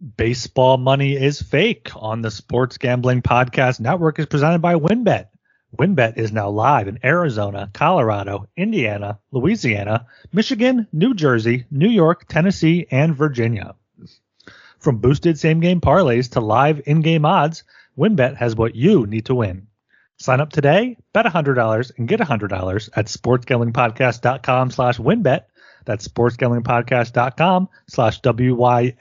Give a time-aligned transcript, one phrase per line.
[0.00, 5.26] Baseball Money is Fake on the Sports Gambling Podcast Network is presented by WynnBET.
[5.76, 12.86] WynnBET is now live in Arizona, Colorado, Indiana, Louisiana, Michigan, New Jersey, New York, Tennessee,
[12.90, 13.74] and Virginia.
[14.78, 17.64] From boosted same game parlays to live in game odds,
[17.98, 19.66] WynnBET has what you need to win.
[20.16, 25.42] Sign up today, bet $100 and get $100 at sportsgamblingpodcast.com slash wynnbet
[25.90, 29.00] that's sportsgamblingpodcast.com slash W-Y-N-N-B-E-T.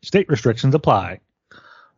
[0.00, 1.18] State restrictions apply.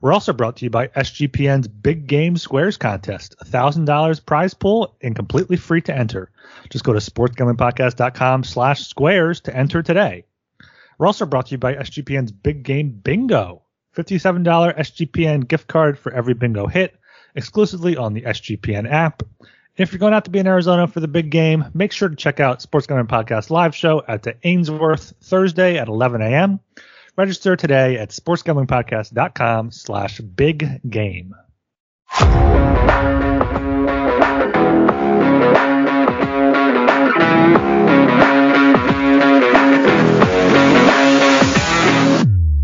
[0.00, 4.96] We're also brought to you by SGPN's Big Game Squares contest, a $1,000 prize pool
[5.02, 6.30] and completely free to enter.
[6.70, 10.24] Just go to sportsgamblingpodcast.com slash squares to enter today.
[10.96, 13.64] We're also brought to you by SGPN's Big Game Bingo,
[13.94, 16.96] $57 SGPN gift card for every bingo hit,
[17.34, 19.22] exclusively on the SGPN app.
[19.76, 22.14] If you're going out to be in Arizona for the big game, make sure to
[22.14, 26.60] check out Sports Gambling Podcast live show at the Ainsworth Thursday at 11 a.m.
[27.16, 31.34] Register today at sportsgamblingpodcast.com slash big game.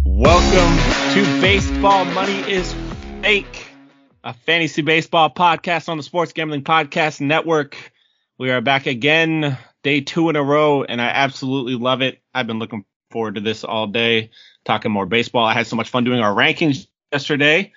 [0.04, 0.78] Welcome
[1.14, 2.72] to Baseball Money is
[3.20, 3.69] Fake
[4.22, 7.92] a fantasy baseball podcast on the Sports Gambling Podcast Network.
[8.38, 12.20] We are back again, day two in a row, and I absolutely love it.
[12.34, 14.30] I've been looking forward to this all day,
[14.64, 15.46] talking more baseball.
[15.46, 17.72] I had so much fun doing our rankings yesterday.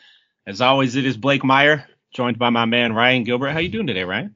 [0.46, 3.52] As always, it is Blake Meyer, joined by my man Ryan Gilbert.
[3.52, 4.36] How you doing today, Ryan?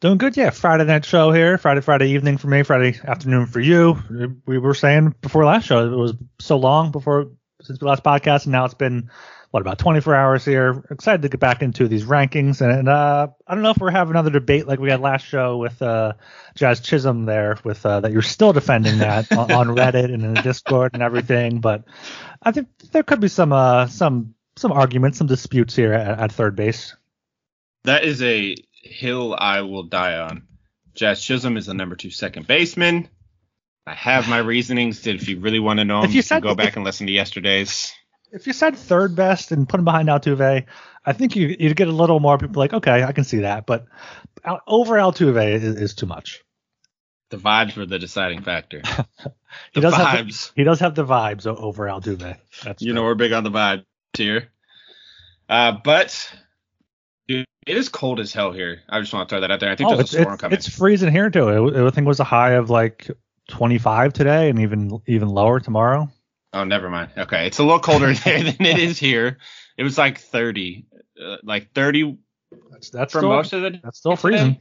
[0.00, 0.50] Doing good, yeah.
[0.50, 3.96] Friday night show here, Friday, Friday evening for me, Friday afternoon for you.
[4.46, 8.42] We were saying before last show it was so long before since the last podcast,
[8.44, 9.08] and now it's been
[9.52, 10.82] what about 24 hours here.
[10.90, 14.12] Excited to get back into these rankings, and uh, I don't know if we're having
[14.12, 16.14] another debate like we had last show with uh,
[16.54, 20.32] Jazz Chisholm there, with uh, that you're still defending that on, on, Reddit and in
[20.32, 21.60] the Discord and everything.
[21.60, 21.84] But
[22.42, 26.32] I think there could be some uh, some some arguments, some disputes here at, at
[26.32, 26.96] third base.
[27.84, 30.48] That is a hill I will die on.
[30.94, 33.06] Jazz Chisholm is the number two second baseman.
[33.86, 35.06] I have my reasonings.
[35.06, 37.06] If you really want to know them, if you, you go back if, and listen
[37.06, 37.92] to yesterday's
[38.32, 40.64] if you said third best and put him behind Altuve,
[41.04, 43.66] I think you you'd get a little more people like, okay, I can see that,
[43.66, 43.86] but
[44.66, 46.42] over Altuve is, is too much.
[47.30, 48.82] The vibes were the deciding factor.
[49.72, 50.46] he does vibes.
[50.46, 52.36] Have, he does have the vibes over Altuve.
[52.64, 52.94] That's you true.
[52.94, 53.84] know we're big on the vibes
[54.16, 54.50] here.
[55.48, 56.34] Uh, but
[57.28, 58.82] dude, it is cold as hell here.
[58.88, 59.70] I just want to throw that out there.
[59.70, 60.56] I think oh, there's a storm coming.
[60.56, 61.86] It's freezing here too.
[61.86, 63.10] I think it was a high of like
[63.48, 66.08] 25 today, and even even lower tomorrow.
[66.52, 67.10] Oh, never mind.
[67.16, 69.38] Okay, it's a little colder there than it is here.
[69.76, 70.86] It was like 30,
[71.22, 72.18] uh, like 30
[72.70, 73.70] that's, that's for still, most of the.
[73.70, 73.80] Day.
[73.82, 74.60] That's still freezing.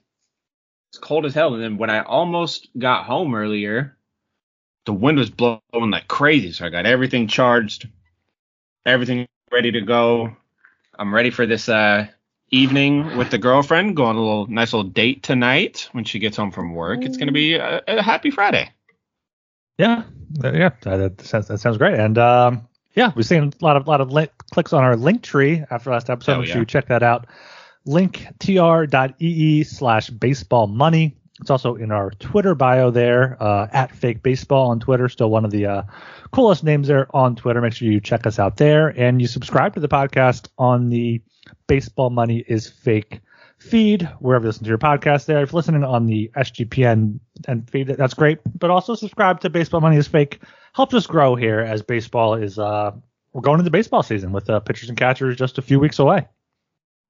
[0.90, 1.54] It's cold as hell.
[1.54, 3.98] And then when I almost got home earlier,
[4.86, 6.52] the wind was blowing like crazy.
[6.52, 7.88] So I got everything charged,
[8.86, 10.36] everything ready to go.
[10.98, 12.08] I'm ready for this uh,
[12.50, 13.96] evening with the girlfriend.
[13.96, 17.04] Go on a little nice little date tonight when she gets home from work.
[17.04, 18.70] It's gonna be a, a happy Friday.
[19.82, 20.04] Yeah,
[20.44, 22.00] yeah, that sounds, that sounds great.
[22.00, 25.24] And um, yeah, we've seen a lot of lot of link, clicks on our link
[25.24, 26.40] tree after last episode.
[26.40, 26.54] Make yeah.
[26.54, 27.28] sure you check that out.
[27.88, 31.18] linktr.ee slash baseball money.
[31.40, 35.10] It's also in our Twitter bio there, uh, at fake baseball on Twitter.
[35.10, 35.84] Still one of the uh,
[36.32, 37.62] coolest names there on Twitter.
[37.62, 41.22] Make sure you check us out there and you subscribe to the podcast on the
[41.66, 43.22] Baseball Money is Fake
[43.58, 45.42] feed, wherever you listen to your podcast there.
[45.42, 47.98] If you're listening on the SGPN and feed, it.
[47.98, 48.40] that's great.
[48.58, 50.42] But also subscribe to Baseball Money is Fake.
[50.74, 52.92] Helps us grow here as baseball is, uh,
[53.34, 56.28] we're going into baseball season with uh, pitchers and catchers just a few weeks away.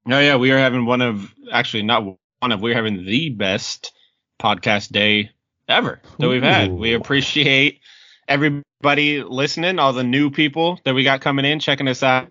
[0.06, 0.36] Oh, yeah.
[0.36, 2.04] We are having one of, actually, not
[2.40, 3.92] one of, we're having the best
[4.40, 5.30] podcast day
[5.68, 6.72] ever that we've had.
[6.72, 7.80] We appreciate
[8.26, 12.30] everybody listening, all the new people that we got coming in, checking us out.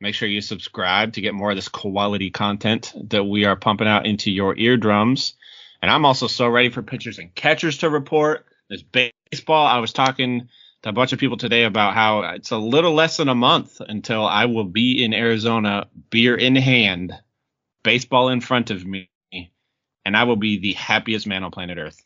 [0.00, 3.88] Make sure you subscribe to get more of this quality content that we are pumping
[3.88, 5.34] out into your eardrums.
[5.84, 8.46] And I'm also so ready for pitchers and catchers to report.
[8.70, 9.66] There's baseball.
[9.66, 10.48] I was talking
[10.80, 13.82] to a bunch of people today about how it's a little less than a month
[13.86, 17.12] until I will be in Arizona, beer in hand,
[17.82, 19.10] baseball in front of me,
[20.06, 22.02] and I will be the happiest man on planet Earth.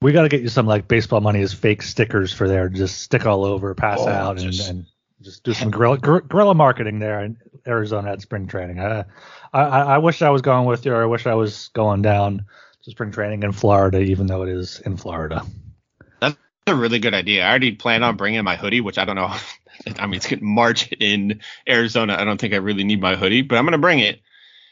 [0.00, 2.68] We got to get you some like baseball money as fake stickers for there.
[2.68, 4.86] Just stick all over, pass oh, out, and, and
[5.22, 7.36] just do some guerrilla, guerrilla marketing there in
[7.66, 8.78] Arizona at spring training.
[8.78, 9.06] I,
[9.52, 12.44] I, I wish I was going with you, or I wish I was going down
[12.82, 15.44] to spring training in Florida, even though it is in Florida.
[16.20, 16.36] That's
[16.66, 17.44] a really good idea.
[17.44, 19.34] I already plan on bringing my hoodie, which I don't know.
[19.98, 22.16] I mean, it's getting March in Arizona.
[22.18, 24.20] I don't think I really need my hoodie, but I'm gonna bring it.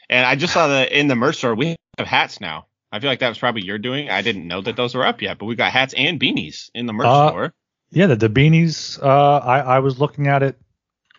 [0.09, 2.67] And I just saw that in the merch store we have hats now.
[2.91, 4.09] I feel like that was probably your doing.
[4.09, 6.85] I didn't know that those were up yet, but we got hats and beanies in
[6.85, 7.53] the merch uh, store.
[7.91, 9.01] Yeah, the, the beanies.
[9.01, 10.59] Uh, I I was looking at it.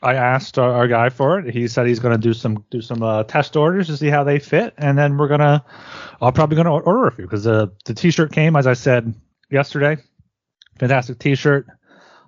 [0.02, 1.52] I asked our, our guy for it.
[1.52, 4.22] He said he's going to do some do some uh, test orders to see how
[4.24, 5.64] they fit, and then we're gonna.
[6.20, 9.12] I'll probably gonna order a few because the the t-shirt came as I said
[9.50, 9.96] yesterday.
[10.78, 11.66] Fantastic t-shirt.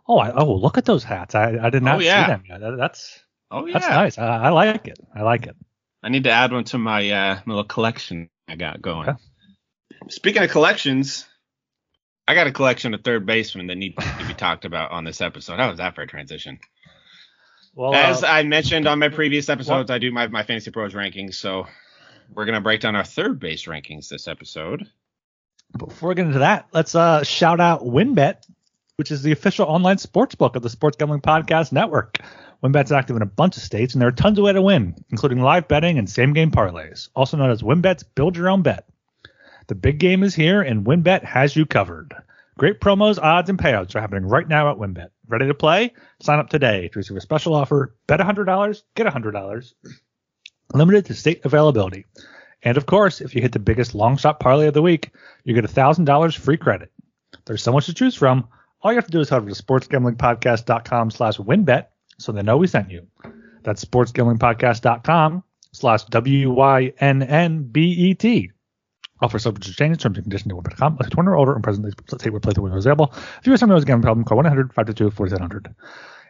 [0.08, 1.36] Oh, I, oh, look at those hats.
[1.36, 2.26] I, I did not Oh, yeah.
[2.26, 2.60] see them yet.
[2.60, 3.20] That- that's
[3.52, 3.74] Oh yeah.
[3.74, 4.18] that's nice.
[4.18, 4.98] I, I like it.
[5.14, 5.56] I like it.
[6.02, 9.08] I need to add one to my uh, little collection I got going.
[9.08, 9.18] Okay.
[10.08, 11.26] Speaking of collections,
[12.26, 15.20] I got a collection of third basemen that need to be talked about on this
[15.20, 15.58] episode.
[15.58, 16.58] How was that for a transition?
[17.74, 20.92] Well, As uh, I mentioned on my previous episodes, I do my, my fantasy pros
[20.92, 21.66] rankings, so
[22.34, 24.86] we're gonna break down our third base rankings this episode.
[25.78, 28.42] before we get into that, let's uh, shout out WynnBET,
[28.96, 32.18] which is the official online sports book of the Sports Gambling Podcast Network.
[32.62, 34.94] WynnBET's active in a bunch of states, and there are tons of ways to win,
[35.10, 38.86] including live betting and same game parlays, also known as WynnBET's Build Your Own Bet.
[39.68, 42.12] The big game is here, and WynnBET has you covered.
[42.60, 45.08] Great promos, odds, and payouts are happening right now at WynnBET.
[45.26, 45.94] Ready to play?
[46.20, 47.96] Sign up today to receive a special offer.
[48.06, 49.72] Bet $100, get $100.
[50.74, 52.04] Limited to state availability.
[52.62, 55.10] And of course, if you hit the biggest long shot parlay of the week,
[55.42, 56.92] you get $1,000 free credit.
[57.46, 58.46] There's so much to choose from.
[58.82, 61.86] All you have to do is head over to sportsgamblingpodcast.com slash wynnbet
[62.18, 63.06] so they know we sent you.
[63.62, 66.92] That's sportsgamblingpodcast.com slash W-Y-N-N-B-E-T.
[69.22, 70.96] Offer subject to change, in terms and conditions at wynnbet.com.
[70.98, 73.12] Let's turn order and presently state where playthrough window is available.
[73.12, 75.74] If you have some gambling problem, call 1-800-522-4700.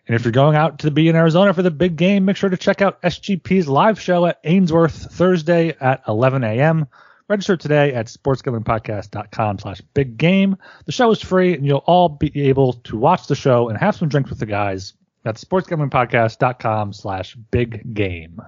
[0.06, 2.50] And if you're going out to be in Arizona for the big game, make sure
[2.50, 6.87] to check out SGP's live show at Ainsworth Thursday at 11 a.m.
[7.28, 10.56] Register today at sportsgamblingpodcast.com slash big game.
[10.87, 13.94] The show is free and you'll all be able to watch the show and have
[13.94, 14.94] some drinks with the guys.
[15.22, 18.40] That's sportsgamblingpodcast.com slash big game.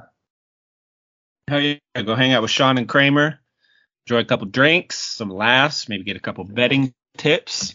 [1.49, 3.39] Hell yeah, go hang out with Sean and Kramer,
[4.07, 7.75] enjoy a couple drinks, some laughs, maybe get a couple betting tips,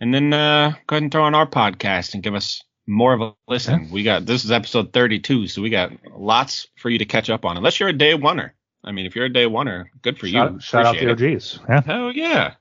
[0.00, 3.20] and then uh, go ahead and throw on our podcast and give us more of
[3.20, 3.90] a listen.
[3.90, 7.44] We got this is episode 32, so we got lots for you to catch up
[7.44, 7.56] on.
[7.56, 8.50] Unless you're a day oneer.
[8.82, 10.60] I mean, if you're a day oneer, good for Shout, you.
[10.60, 11.34] shout out Appreciate the it.
[11.36, 11.58] OGs.
[11.68, 11.80] Yeah.
[11.82, 12.54] Hell yeah.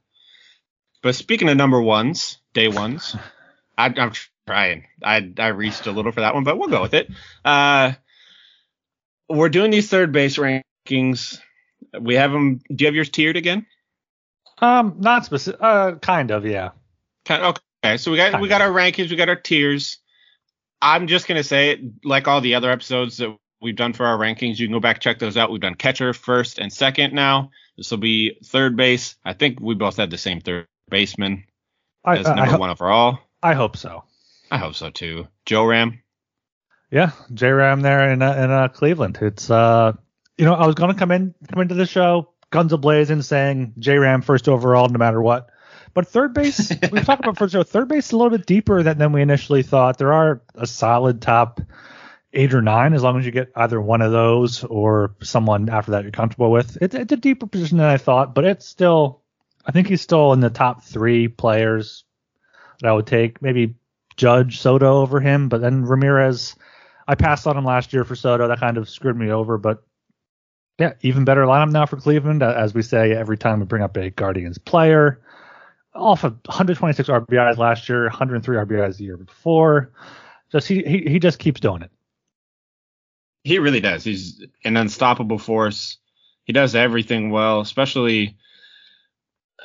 [1.01, 3.15] But speaking of number ones, day ones,
[3.77, 4.13] I, I'm
[4.47, 4.85] trying.
[5.03, 7.09] I I reached a little for that one, but we'll go with it.
[7.43, 7.93] Uh,
[9.29, 11.39] we're doing these third base rankings.
[11.99, 12.61] We have them.
[12.73, 13.65] Do you have yours tiered again?
[14.59, 15.59] Um, not specific.
[15.61, 16.71] Uh, kind of, yeah.
[17.25, 17.97] Kind okay.
[17.97, 19.09] So we got we got our rankings.
[19.09, 19.97] We got our tiers.
[20.81, 24.17] I'm just gonna say it like all the other episodes that we've done for our
[24.17, 24.59] rankings.
[24.59, 25.51] You can go back check those out.
[25.51, 27.51] We've done catcher first and second now.
[27.77, 29.15] This will be third base.
[29.25, 31.45] I think we both had the same third baseman
[32.05, 33.19] I, as number I, one overall.
[33.41, 34.03] I hope so.
[34.51, 35.27] I hope so too.
[35.45, 35.99] Joe Ram.
[36.91, 39.17] Yeah, J Ram there in uh, in uh, Cleveland.
[39.21, 39.93] It's uh,
[40.37, 43.73] you know, I was gonna come in come into the show guns a blazing, saying
[43.79, 45.49] J Ram first overall no matter what.
[45.93, 47.53] But third base, we talked about first.
[47.53, 49.97] So third base is a little bit deeper than, than we initially thought.
[49.97, 51.59] There are a solid top
[52.31, 55.91] eight or nine, as long as you get either one of those or someone after
[55.91, 56.77] that you're comfortable with.
[56.81, 59.21] It's, it's a deeper position than I thought, but it's still,
[59.65, 62.05] I think he's still in the top three players
[62.81, 63.41] that I would take.
[63.41, 63.75] Maybe
[64.15, 66.55] Judge Soto over him, but then Ramirez.
[67.05, 68.47] I passed on him last year for Soto.
[68.47, 69.83] That kind of screwed me over, but
[70.79, 72.41] yeah, even better lineup now for Cleveland.
[72.41, 75.21] As we say every time we bring up a Guardians player,
[75.93, 79.91] off of 126 RBIs last year, 103 RBIs the year before.
[80.51, 81.91] Just he he, he just keeps doing it.
[83.43, 84.03] He really does.
[84.03, 85.97] He's an unstoppable force.
[86.45, 88.37] He does everything well, especially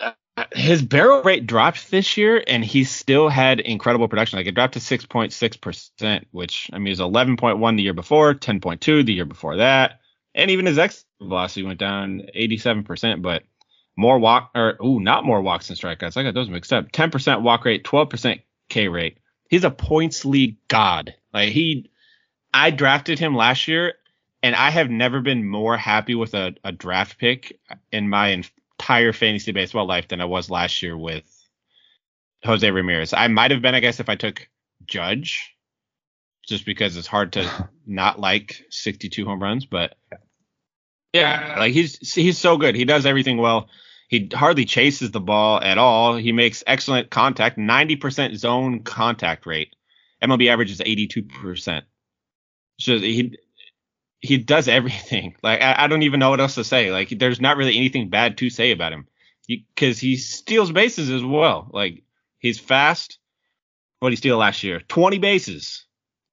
[0.01, 4.39] uh, his barrel rate dropped this year, and he still had incredible production.
[4.39, 9.07] Like it dropped to 6.6 percent, which I mean is 11.1 the year before, 10.2
[9.07, 10.01] the year before that,
[10.35, 13.23] and even his exit velocity went down 87 percent.
[13.23, 13.43] But
[13.97, 16.17] more walk or ooh, not more walks and strikeouts.
[16.17, 16.93] I got those mixed up.
[16.93, 19.19] 10 percent walk rate, 12 percent K rate.
[19.49, 21.15] He's a points league god.
[21.33, 21.91] Like he,
[22.53, 23.95] I drafted him last year,
[24.43, 27.59] and I have never been more happy with a, a draft pick
[27.91, 31.25] in my entire fantasy baseball life than I was last year with
[32.45, 33.13] Jose Ramirez.
[33.13, 34.49] I might have been, I guess, if I took
[34.87, 35.57] Judge,
[36.49, 39.67] just because it's hard to not like 62 home runs.
[39.67, 39.97] But
[41.13, 42.75] yeah, like he's he's so good.
[42.75, 43.69] He does everything well.
[44.09, 46.17] He hardly chases the ball at all.
[46.17, 49.77] He makes excellent contact, 90% zone contact rate.
[50.23, 51.83] MLB average is 82%.
[52.81, 53.37] So he
[54.21, 55.37] he does everything.
[55.43, 56.91] Like I, I, don't even know what else to say.
[56.91, 59.07] Like there's not really anything bad to say about him
[59.47, 61.71] because he steals bases as well.
[61.73, 62.03] Like
[62.39, 63.19] he's fast.
[64.01, 64.81] What did he steal last year?
[64.81, 65.85] 20 bases.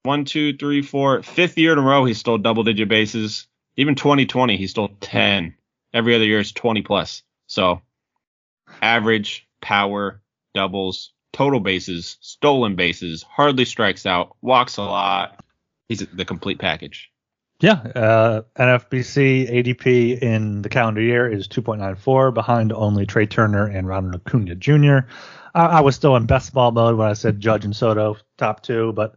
[0.05, 1.23] One, two, three, four.
[1.23, 3.47] Fifth year in a row he stole double digit bases.
[3.75, 5.55] Even 2020 he stole 10.
[5.93, 7.23] Every other year is 20 plus.
[7.47, 7.81] So
[8.81, 10.21] average, power,
[10.53, 15.43] doubles, total bases, stolen bases, hardly strikes out, walks a lot.
[15.89, 17.11] He's the complete package.
[17.61, 23.87] Yeah, uh, NFBC ADP in the calendar year is 2.94, behind only Trea Turner and
[23.87, 25.07] Ronald Acuna Jr.
[25.53, 28.61] I, I, was still in best ball mode when I said Judge and Soto top
[28.61, 29.15] two, but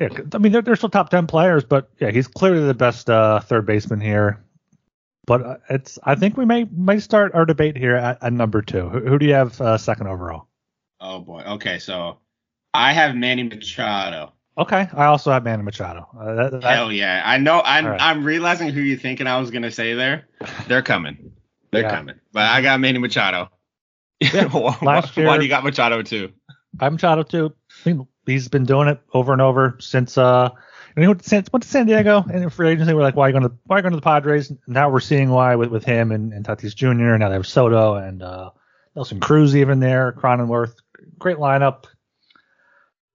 [0.00, 3.08] yeah, I mean they're, they're still top 10 players, but yeah, he's clearly the best
[3.10, 4.42] uh, third baseman here.
[5.26, 8.62] But uh, it's I think we may may start our debate here at, at number
[8.62, 8.88] two.
[8.88, 10.46] Who, who, do you have uh, second overall?
[11.00, 11.42] Oh boy.
[11.42, 12.18] Okay, so
[12.72, 14.32] I have Manny Machado.
[14.56, 16.06] Okay, I also have Manny Machado.
[16.18, 17.22] Uh, that, that, Hell yeah!
[17.24, 17.60] I know.
[17.64, 18.00] I'm right.
[18.00, 20.28] I'm realizing who you're thinking I was gonna say there.
[20.68, 21.32] They're coming.
[21.72, 21.96] They're yeah.
[21.96, 22.14] coming.
[22.32, 23.50] But I got Manny Machado.
[24.20, 24.46] Yeah,
[24.82, 26.32] Last year, why do you got Machado too?
[26.80, 27.52] I'm Machado too.
[28.26, 30.50] He's been doing it over and over since uh
[30.96, 32.94] when he went to San, went to San Diego and free agency.
[32.94, 34.50] We're like, why are you going to why are you going to the Padres?
[34.66, 37.16] Now we're seeing why with, with him and, and Tatis Jr.
[37.18, 38.50] Now they have Soto and uh,
[38.94, 40.12] Nelson Cruz even there.
[40.12, 40.74] Cronenworth,
[41.18, 41.84] great lineup.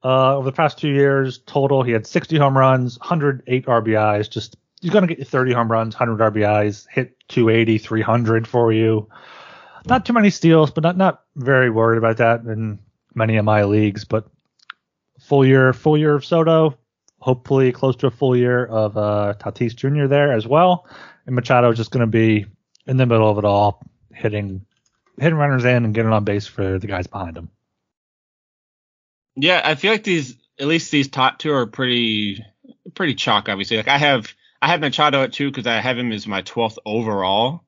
[0.03, 4.29] Uh, over the past two years, total, he had 60 home runs, 108 RBIs.
[4.29, 8.71] Just he's going to get you 30 home runs, 100 RBIs, hit 280, 300 for
[8.71, 9.09] you.
[9.87, 12.77] Not too many steals, but not not very worried about that in
[13.15, 14.05] many of my leagues.
[14.05, 14.27] But
[15.31, 16.77] full year, full year of Soto,
[17.19, 20.07] hopefully close to a full year of uh, Tatis Jr.
[20.07, 20.85] there as well.
[21.25, 22.47] And Machado is just going to be
[22.85, 23.81] in the middle of it all,
[24.13, 24.65] hitting
[25.17, 27.50] hitting runners in and getting on base for the guys behind him.
[29.38, 32.43] Yeah, I feel like these at least these top two are pretty
[32.93, 33.47] pretty chalk.
[33.47, 36.41] Obviously, like I have I have Machado at two because I have him as my
[36.41, 37.63] twelfth overall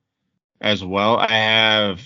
[0.60, 1.16] as well.
[1.16, 2.02] I have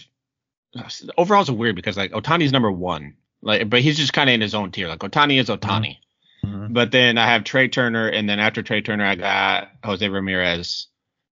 [1.18, 4.42] overall is weird because like Ohtani's number one, like but he's just kind of in
[4.42, 4.88] his own tier.
[4.88, 5.98] Like Ohtani is Ohtani.
[6.44, 6.48] mm-hmm.
[6.48, 6.74] mm-hmm.
[6.74, 10.88] but then I have Trea Turner, and then after Trea Turner, I got Jose Ramirez,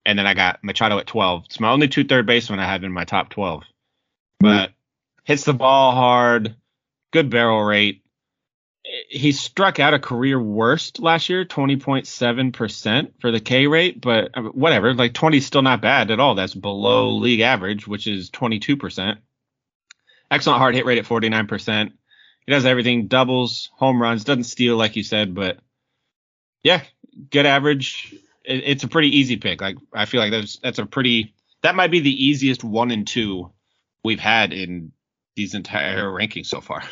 [0.06, 1.46] and then I got Machado at twelve.
[1.46, 3.64] It's my only two third basemen I have in my top twelve,
[4.40, 4.72] but
[5.24, 6.56] hits the ball hard,
[7.12, 8.02] good barrel rate
[9.10, 14.44] he struck out a career worst last year, 20.7% for the K rate, but uh,
[14.44, 16.36] whatever, like 20 is still not bad at all.
[16.36, 19.18] That's below league average, which is 22%.
[20.32, 21.92] Excellent hard hit rate at 49%.
[22.46, 25.58] He does everything, doubles, home runs, doesn't steal like you said, but
[26.64, 26.82] yeah,
[27.32, 28.16] good average.
[28.44, 29.62] It, it's a pretty easy pick.
[29.62, 33.08] Like I feel like that's that's a pretty that might be the easiest one and
[33.08, 33.52] two
[34.04, 34.92] we've had in
[35.36, 36.84] these entire rankings so far.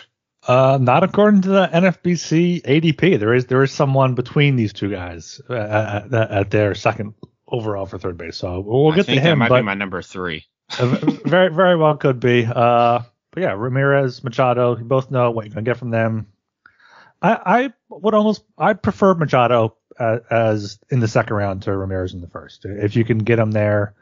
[0.48, 3.20] Uh, not according to the NFBC ADP.
[3.20, 7.14] There is there is someone between these two guys uh, at, at, their second
[7.48, 8.36] overall for third base.
[8.38, 9.24] So we'll get to him.
[9.24, 10.46] That might but be my number three.
[10.72, 12.46] very very well could be.
[12.46, 13.02] Uh,
[13.34, 14.78] but yeah, Ramirez, Machado.
[14.78, 16.28] You both know what you're gonna get from them.
[17.22, 22.22] I I would almost I prefer Machado as in the second round to Ramirez in
[22.22, 22.66] the first.
[22.66, 23.96] If you can get him there.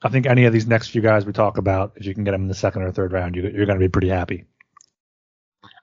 [0.00, 2.30] I think any of these next few guys we talk about, if you can get
[2.30, 4.44] them in the second or third round, you, you're going to be pretty happy.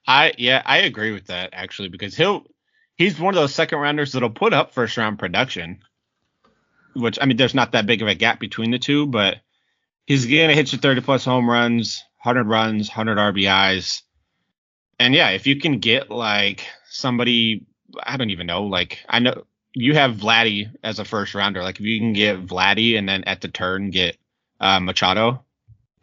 [0.08, 2.46] I yeah, I agree with that actually because he'll
[2.96, 5.80] he's one of those second rounders that'll put up first round production.
[6.96, 9.38] Which I mean, there's not that big of a gap between the two, but
[10.06, 14.02] he's gonna hit you 30 plus home runs, 100 runs, 100 RBIs,
[15.00, 17.66] and yeah, if you can get like somebody,
[18.02, 21.62] I don't even know, like I know you have Vladdy as a first rounder.
[21.62, 24.18] Like if you can get Vladdy and then at the turn get
[24.60, 25.44] uh, Machado,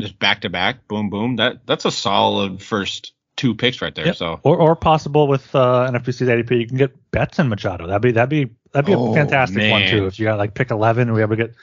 [0.01, 1.37] just back to back, boom, boom.
[1.37, 4.07] That that's a solid first two picks right there.
[4.07, 4.17] Yep.
[4.17, 7.87] So or or possible with uh, NFBC's ADP, you can get Betts and Machado.
[7.87, 9.71] That'd be that'd be that'd be oh, a fantastic man.
[9.71, 10.07] one too.
[10.07, 11.55] If you got like pick eleven, and we able to get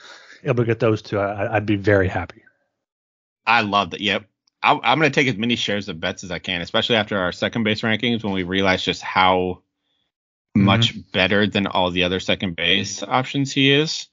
[0.42, 2.42] able to get those two, I, would be very happy.
[3.46, 4.00] I love that.
[4.00, 4.24] Yep.
[4.62, 7.18] I, I'm going to take as many shares of Betts as I can, especially after
[7.18, 9.62] our second base rankings when we realize just how
[10.56, 10.64] mm-hmm.
[10.64, 14.08] much better than all the other second base options he is.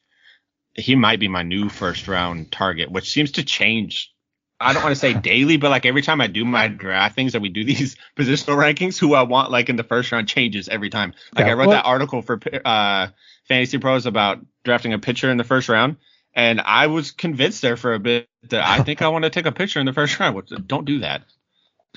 [0.73, 4.13] He might be my new first round target, which seems to change
[4.59, 7.33] I don't want to say daily, but like every time I do my draft things
[7.33, 10.67] that we do these positional rankings, who I want like in the first round changes
[10.67, 11.13] every time.
[11.35, 13.07] Like yeah, I wrote well, that article for uh,
[13.47, 15.97] Fantasy Pros about drafting a pitcher in the first round,
[16.33, 19.45] and I was convinced there for a bit that I think I want to take
[19.45, 20.35] a picture in the first round.
[20.35, 21.23] Which, Don't do that.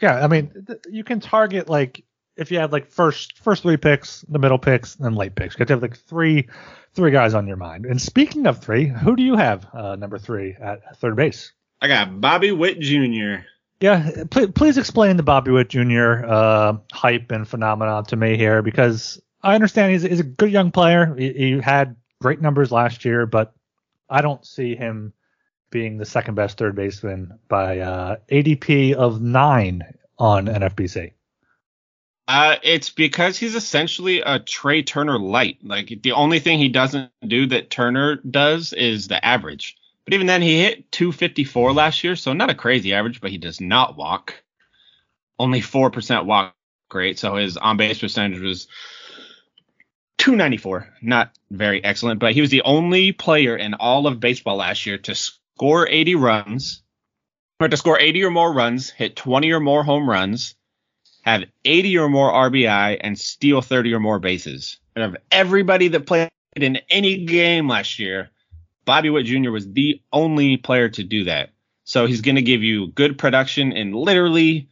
[0.01, 2.05] Yeah, I mean, you can target like
[2.37, 5.55] if you have like first first three picks, the middle picks, and then late picks.
[5.55, 6.49] You have to have like three
[6.95, 7.87] three guys on your mind.
[7.87, 11.53] And speaking of three, who do you have uh, number three at third base?
[11.81, 13.45] I got Bobby Witt Jr.
[13.81, 16.25] Yeah, please, please explain the Bobby Witt Jr.
[16.27, 20.71] Uh, hype and phenomenon to me here because I understand he's, he's a good young
[20.71, 21.15] player.
[21.17, 23.55] He, he, had great numbers last year, but
[24.11, 25.13] I don't see him
[25.71, 29.83] being the second best third baseman by uh, ADP of nine
[30.19, 31.13] on NFBC.
[32.29, 35.59] Uh, it's because he's essentially a Trea Turner light.
[35.65, 39.77] Like the only thing he doesn't do that Turner does is the average.
[40.05, 43.39] But even then, he hit 254 last year, so not a crazy average, but he
[43.39, 44.43] does not walk.
[45.39, 46.55] only 4% walk
[46.93, 47.19] rate.
[47.19, 48.69] So his on base percentage was
[50.21, 50.87] 294.
[51.01, 54.99] Not very excellent, but he was the only player in all of baseball last year
[54.99, 56.83] to score 80 runs,
[57.59, 60.55] or to score 80 or more runs, hit 20 or more home runs,
[61.23, 64.79] have 80 or more RBI, and steal 30 or more bases.
[64.95, 68.29] And of everybody that played in any game last year,
[68.85, 69.51] Bobby Witt Jr.
[69.51, 71.51] was the only player to do that.
[71.85, 74.69] So he's going to give you good production in literally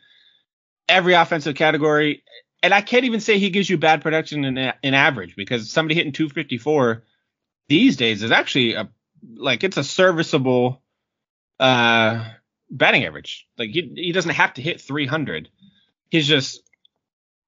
[0.88, 2.22] every offensive category.
[2.62, 5.94] And I can't even say he gives you bad production in, in average because somebody
[5.94, 7.04] hitting 254
[7.68, 8.88] these days is actually a
[9.36, 10.82] like it's a serviceable
[11.60, 12.24] uh
[12.70, 13.46] batting average.
[13.56, 15.48] Like he he doesn't have to hit 300.
[16.10, 16.62] He's just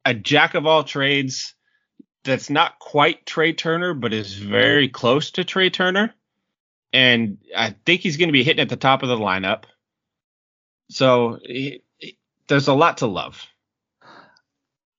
[0.04, 1.54] a jack of all trades
[2.24, 6.14] that's not quite Trea Turner, but is very close to Trea Turner.
[6.92, 9.64] And I think he's going to be hitting at the top of the lineup.
[10.90, 13.46] So he, he, there's a lot to love.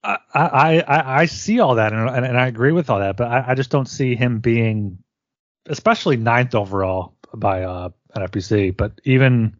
[0.03, 3.45] I, I, I see all that and, and, I agree with all that, but I,
[3.49, 4.97] I just don't see him being,
[5.67, 8.75] especially ninth overall by uh, NFBC.
[8.75, 9.59] But even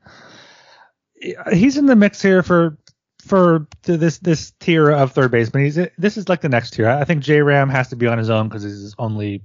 [1.52, 2.78] he's in the mix here for
[3.24, 5.64] for this this tier of third baseman.
[5.64, 6.90] He's this is like the next tier.
[6.90, 9.44] I think J Ram has to be on his own because he's his only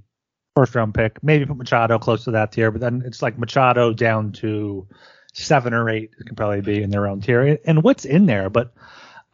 [0.55, 1.21] first round pick.
[1.23, 4.87] Maybe put Machado close to that tier, but then it's like Machado down to
[5.33, 7.59] seven or eight can probably be in their own tier.
[7.65, 8.73] And what's in there, but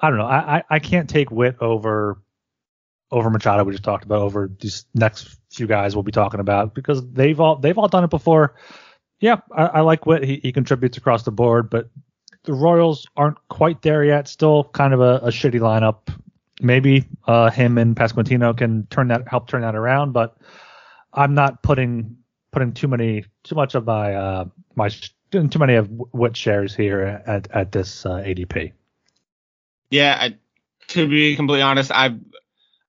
[0.03, 0.25] I don't know.
[0.25, 2.22] I, I, can't take Witt over
[3.10, 3.63] over Machado.
[3.63, 7.39] We just talked about over these next few guys we'll be talking about because they've
[7.39, 8.53] all they've all done it before.
[9.22, 10.25] Yeah, I, I like Witt.
[10.25, 11.89] He, he contributes across the board, but
[12.43, 14.27] the Royals aren't quite there yet.
[14.27, 16.13] Still kind of a, a shitty lineup.
[16.60, 20.36] Maybe uh, him and Pasquantino can turn that help turn that around, but
[21.13, 22.17] I'm not putting
[22.51, 24.45] putting too many too much of my uh,
[24.75, 24.89] my
[25.31, 28.74] too many of Witt shares here at at this uh, ADP.
[29.94, 30.36] Yeah, I,
[30.90, 32.18] to be completely honest, I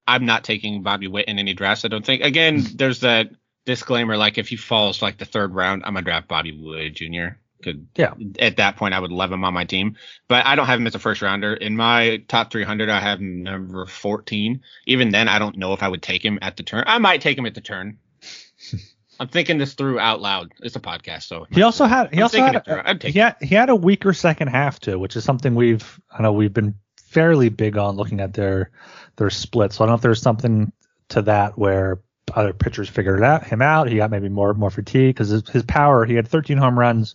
[0.07, 1.85] I'm not taking Bobby Witt in any drafts.
[1.85, 2.23] I don't think.
[2.23, 2.77] Again, hmm.
[2.77, 3.31] there's that
[3.67, 7.37] disclaimer like if he falls like the third round, I'm gonna draft Bobby Witt Jr.
[7.63, 8.15] Could yeah.
[8.39, 9.97] At that point, I would love him on my team,
[10.29, 11.53] but I don't have him as a first rounder.
[11.53, 14.63] In my top 300, I have him number 14.
[14.87, 16.85] Even then, I don't know if I would take him at the turn.
[16.87, 17.99] I might take him at the turn.
[19.21, 20.53] I'm thinking this through out loud.
[20.61, 23.55] It's a podcast, so he also had he I'm also had, a, he had he
[23.55, 26.75] had a weaker second half too, which is something we've I know we've been
[27.15, 28.71] fairly big on looking at their
[29.17, 29.77] their splits.
[29.77, 30.73] So I don't know if there's something
[31.11, 32.01] to that where
[32.35, 33.89] other pitchers figured out, him out.
[33.89, 36.05] He got maybe more more fatigue because his, his power.
[36.05, 37.15] He had 13 home runs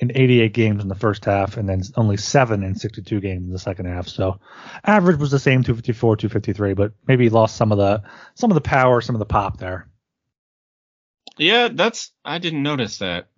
[0.00, 3.52] in 88 games in the first half, and then only seven in 62 games in
[3.52, 4.08] the second half.
[4.08, 4.40] So
[4.84, 8.02] average was the same, 254, 253, but maybe he lost some of the
[8.34, 9.88] some of the power, some of the pop there.
[11.36, 13.28] Yeah, that's I didn't notice that.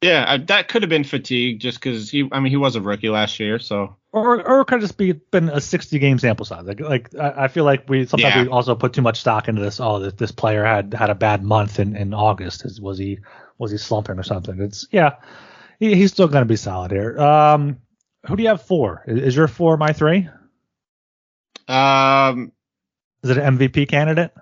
[0.00, 2.28] Yeah, that could have been fatigue just because he.
[2.30, 3.96] I mean, he was a rookie last year, so.
[4.12, 6.64] Or or could just be been a 60 game sample size.
[6.64, 8.42] Like like I feel like we sometimes yeah.
[8.44, 9.80] we also put too much stock into this.
[9.80, 12.64] Oh, this, this player had had a bad month in in August.
[12.64, 13.18] Is, Was he
[13.58, 14.60] was he slumping or something?
[14.60, 15.16] It's yeah
[15.78, 17.18] he, he's still going to be solid here.
[17.18, 17.78] Um,
[18.26, 19.04] who do you have four?
[19.06, 20.28] Is, is your four my three?
[21.66, 22.52] Um,
[23.22, 24.32] is it an MVP candidate?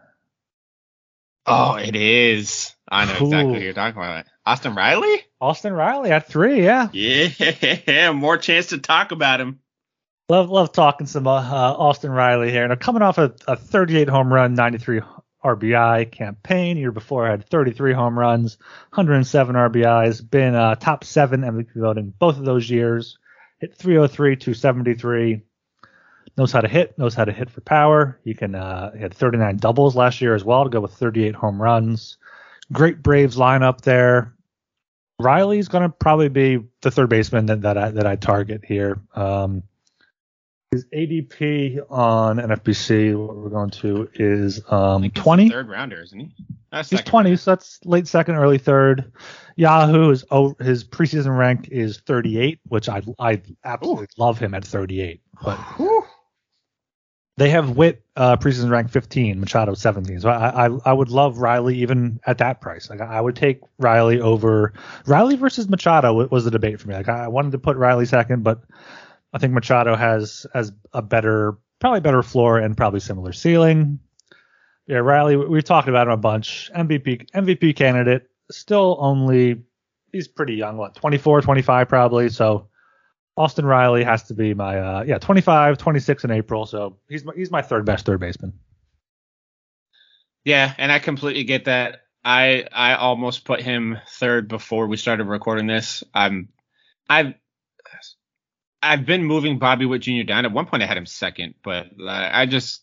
[1.47, 2.75] Oh, it is.
[2.89, 3.49] I know exactly Ooh.
[3.53, 4.27] what you're talking about.
[4.45, 5.26] Austin Riley?
[5.41, 6.89] Austin Riley at three, yeah.
[6.93, 9.61] Yeah, more chance to talk about him.
[10.29, 12.67] Love love talking some uh, Austin Riley here.
[12.67, 15.01] Now coming off a, a 38 home run, 93
[15.45, 16.77] RBI campaign.
[16.77, 18.59] Year before, had 33 home runs,
[18.91, 20.29] 107 RBIs.
[20.29, 23.19] Been uh, top seven MVP voting both of those years.
[23.61, 25.43] Hit 303, 273.
[26.37, 26.99] Knows how to hit.
[26.99, 28.19] Knows how to hit for power.
[28.25, 28.55] He can.
[28.55, 32.19] Uh, he had 39 doubles last year as well to go with 38 home runs.
[32.73, 34.35] Great Braves lineup there.
[35.21, 39.01] Riley's going to probably be the third baseman that, that I that I target here.
[39.15, 39.63] Um,
[40.73, 45.49] his ADP on NFBC, what we're going to is um, 20.
[45.49, 46.35] Third rounder, isn't he?
[46.73, 49.13] That's he's 20, so that's late second, early third.
[49.55, 54.23] Yahoo is oh, his preseason rank is 38, which I I absolutely Ooh.
[54.23, 55.23] love him at 38.
[55.43, 55.59] But
[57.37, 60.21] they have Witt uh, preseason rank 15, Machado 17.
[60.21, 62.89] So I, I I would love Riley even at that price.
[62.89, 64.73] Like I would take Riley over
[65.07, 66.95] Riley versus Machado was the debate for me.
[66.95, 68.63] Like I wanted to put Riley second, but
[69.35, 73.99] I think Machado has has a better, probably better floor and probably similar ceiling.
[74.87, 76.71] Yeah, Riley, we've talked about him a bunch.
[76.75, 79.63] MVP MVP candidate, still only
[80.11, 82.29] he's pretty young, what 24, 25 probably.
[82.31, 82.69] So
[83.37, 86.67] Austin Riley has to be my uh, yeah 25, 26 in April.
[86.67, 88.55] So he's my, he's my third best third baseman.
[90.45, 92.03] Yeah, and I completely get that.
[92.25, 96.03] I I almost put him third before we started recording this.
[96.15, 96.49] I'm
[97.09, 97.35] I've
[98.83, 100.23] I've been moving Bobby Witt Jr.
[100.23, 100.45] down.
[100.45, 102.83] At one point, I had him second, but I just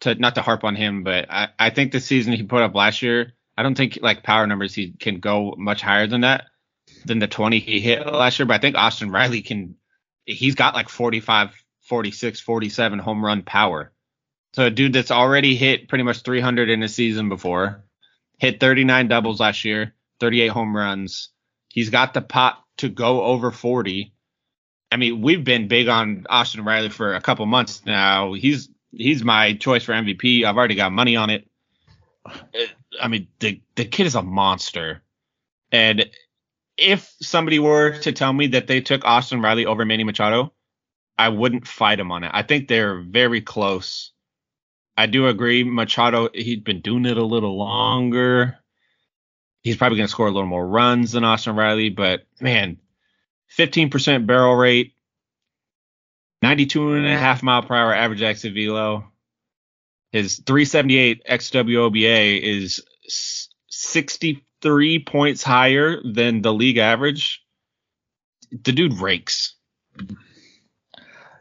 [0.00, 2.74] to not to harp on him, but I, I think the season he put up
[2.74, 6.44] last year, I don't think like power numbers he can go much higher than that
[7.06, 8.46] than the 20 he hit last year.
[8.46, 9.76] But I think Austin Riley can.
[10.26, 11.50] He's got like 45,
[11.82, 13.92] 46, 47 home run power.
[14.54, 17.84] So a dude that's already hit pretty much 300 in a season before,
[18.38, 21.30] hit 39 doubles last year, 38 home runs.
[21.68, 24.14] He's got the pot to go over 40
[24.94, 28.32] I mean, we've been big on Austin Riley for a couple months now.
[28.34, 30.44] He's he's my choice for MVP.
[30.44, 31.48] I've already got money on it.
[32.24, 32.30] Uh,
[33.02, 35.02] I mean, the the kid is a monster.
[35.72, 36.08] And
[36.76, 40.52] if somebody were to tell me that they took Austin Riley over Manny Machado,
[41.16, 42.30] I wouldn't fight him on it.
[42.34, 44.12] I think they're very close.
[44.96, 45.64] I do agree.
[45.64, 48.58] Machado, he'd been doing it a little longer.
[49.62, 52.78] He's probably going to score a little more runs than Austin Riley, but man,
[53.56, 54.94] 15% barrel rate,
[56.42, 59.10] 92 and a half mile per hour average exit velo.
[60.12, 62.82] His 378 xWOBA is
[64.64, 67.44] 63 points higher than the league average.
[68.50, 69.56] The dude rakes.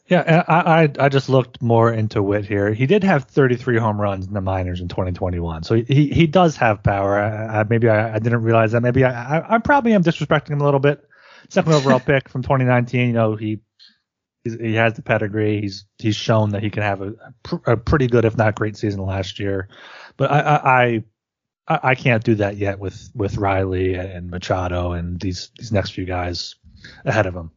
[0.07, 2.73] Yeah, I, I I just looked more into Witt here.
[2.73, 6.57] He did have 33 home runs in the minors in 2021, so he he does
[6.57, 7.17] have power.
[7.17, 8.81] I, I, maybe I, I, didn't realize that.
[8.81, 11.07] Maybe I, I I probably am disrespecting him a little bit
[11.49, 13.07] second overall pick from 2019.
[13.07, 13.61] You know, he
[14.43, 15.61] he has the pedigree.
[15.61, 17.13] He's he's shown that he can have a,
[17.65, 19.69] a pretty good, if not great, season last year.
[20.17, 21.03] But I I
[21.67, 26.05] I can't do that yet with with Riley and Machado and these these next few
[26.05, 26.55] guys
[27.05, 27.51] ahead of him.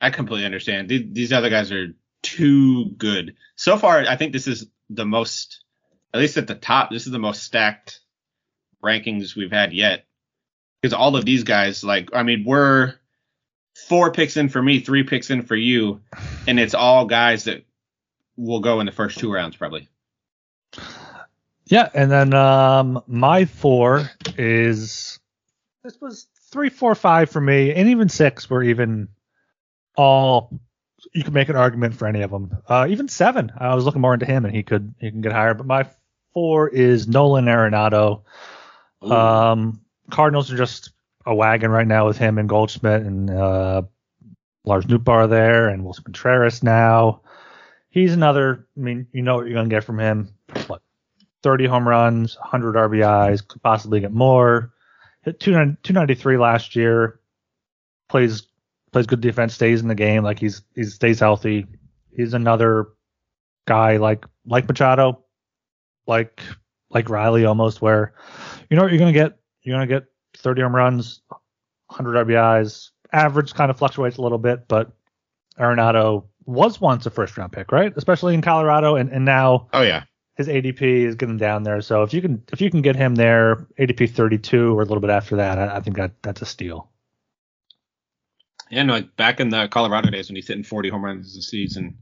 [0.00, 0.88] I completely understand.
[0.88, 3.36] These other guys are too good.
[3.56, 5.64] So far, I think this is the most,
[6.12, 8.00] at least at the top, this is the most stacked
[8.82, 10.04] rankings we've had yet.
[10.82, 12.94] Because all of these guys, like, I mean, we're
[13.88, 16.02] four picks in for me, three picks in for you,
[16.46, 17.64] and it's all guys that
[18.36, 19.88] will go in the first two rounds probably.
[21.74, 24.08] Yeah, and then um, my four
[24.38, 25.18] is
[25.82, 29.08] this was three, four, five for me, and even six were even
[29.96, 30.56] all.
[31.12, 32.56] You can make an argument for any of them.
[32.68, 35.32] Uh, even seven, I was looking more into him, and he could he can get
[35.32, 35.52] higher.
[35.52, 35.88] But my
[36.32, 38.22] four is Nolan Arenado.
[39.02, 39.80] Um,
[40.12, 40.92] Cardinals are just
[41.26, 43.82] a wagon right now with him and Goldschmidt and uh,
[44.64, 47.22] Lars Nootbaar there and Willson Contreras now.
[47.90, 48.68] He's another.
[48.76, 50.34] I mean, you know what you're gonna get from him.
[50.68, 50.80] What,
[51.44, 54.72] 30 home runs, 100 RBIs, could possibly get more.
[55.22, 57.20] Hit 293 last year.
[58.08, 58.48] Plays
[58.92, 61.66] plays good defense, stays in the game, like he's he stays healthy.
[62.16, 62.88] He's another
[63.66, 65.22] guy like like Machado,
[66.06, 66.40] like
[66.90, 68.14] like Riley almost, where
[68.70, 69.38] you know what you're gonna get.
[69.62, 70.04] You're gonna get
[70.36, 71.22] 30 home runs,
[71.88, 72.90] 100 RBIs.
[73.12, 74.92] Average kind of fluctuates a little bit, but
[75.58, 77.92] Arenado was once a first round pick, right?
[77.96, 81.80] Especially in Colorado, and, and now oh yeah, his ADP is getting down there.
[81.80, 85.00] So if you can if you can get him there, ADP 32 or a little
[85.00, 86.90] bit after that, I, I think that that's a steal.
[88.70, 91.42] Yeah, no, like back in the Colorado days when he's hitting 40 home runs a
[91.42, 91.96] season,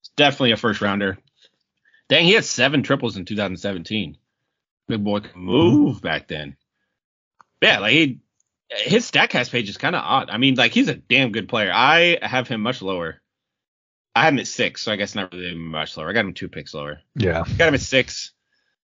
[0.00, 1.18] it's definitely a first rounder.
[2.08, 4.18] Dang, he had seven triples in 2017.
[4.88, 6.56] Big boy could move back then.
[7.62, 8.20] Yeah, like he,
[8.68, 10.28] his Statcast page is kind of odd.
[10.28, 11.70] I mean, like he's a damn good player.
[11.72, 13.19] I have him much lower.
[14.14, 16.08] I have him at six, so I guess not really much lower.
[16.08, 17.00] I got him two picks lower.
[17.14, 18.32] Yeah, got him at six.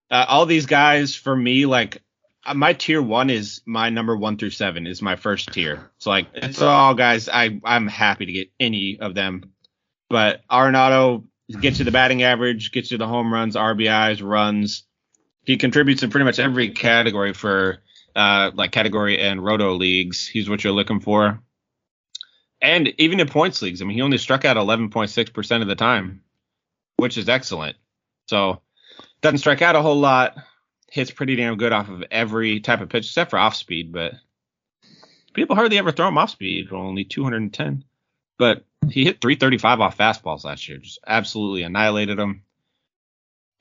[0.10, 2.02] Uh, all these guys for me, like
[2.46, 5.92] uh, my tier one is my number one through seven is my first tier.
[5.98, 7.30] So like it's all guys.
[7.30, 9.54] I I'm happy to get any of them,
[10.10, 11.26] but Arenado
[11.60, 14.84] gets you the batting average, gets you the home runs, RBIs, runs.
[15.44, 17.80] He contributes in pretty much every category for
[18.16, 20.28] uh, like category and roto leagues.
[20.28, 21.42] He's what you're looking for.
[22.62, 26.22] And even in points leagues, I mean, he only struck out 11.6% of the time,
[26.98, 27.78] which is excellent.
[28.28, 28.62] So
[29.22, 30.36] doesn't strike out a whole lot.
[30.92, 34.14] Hits pretty damn good off of every type of pitch except for off speed, but
[35.34, 37.84] people hardly ever throw him off speed, only 210.
[38.38, 42.44] But he hit 335 off fastballs last year, just absolutely annihilated him.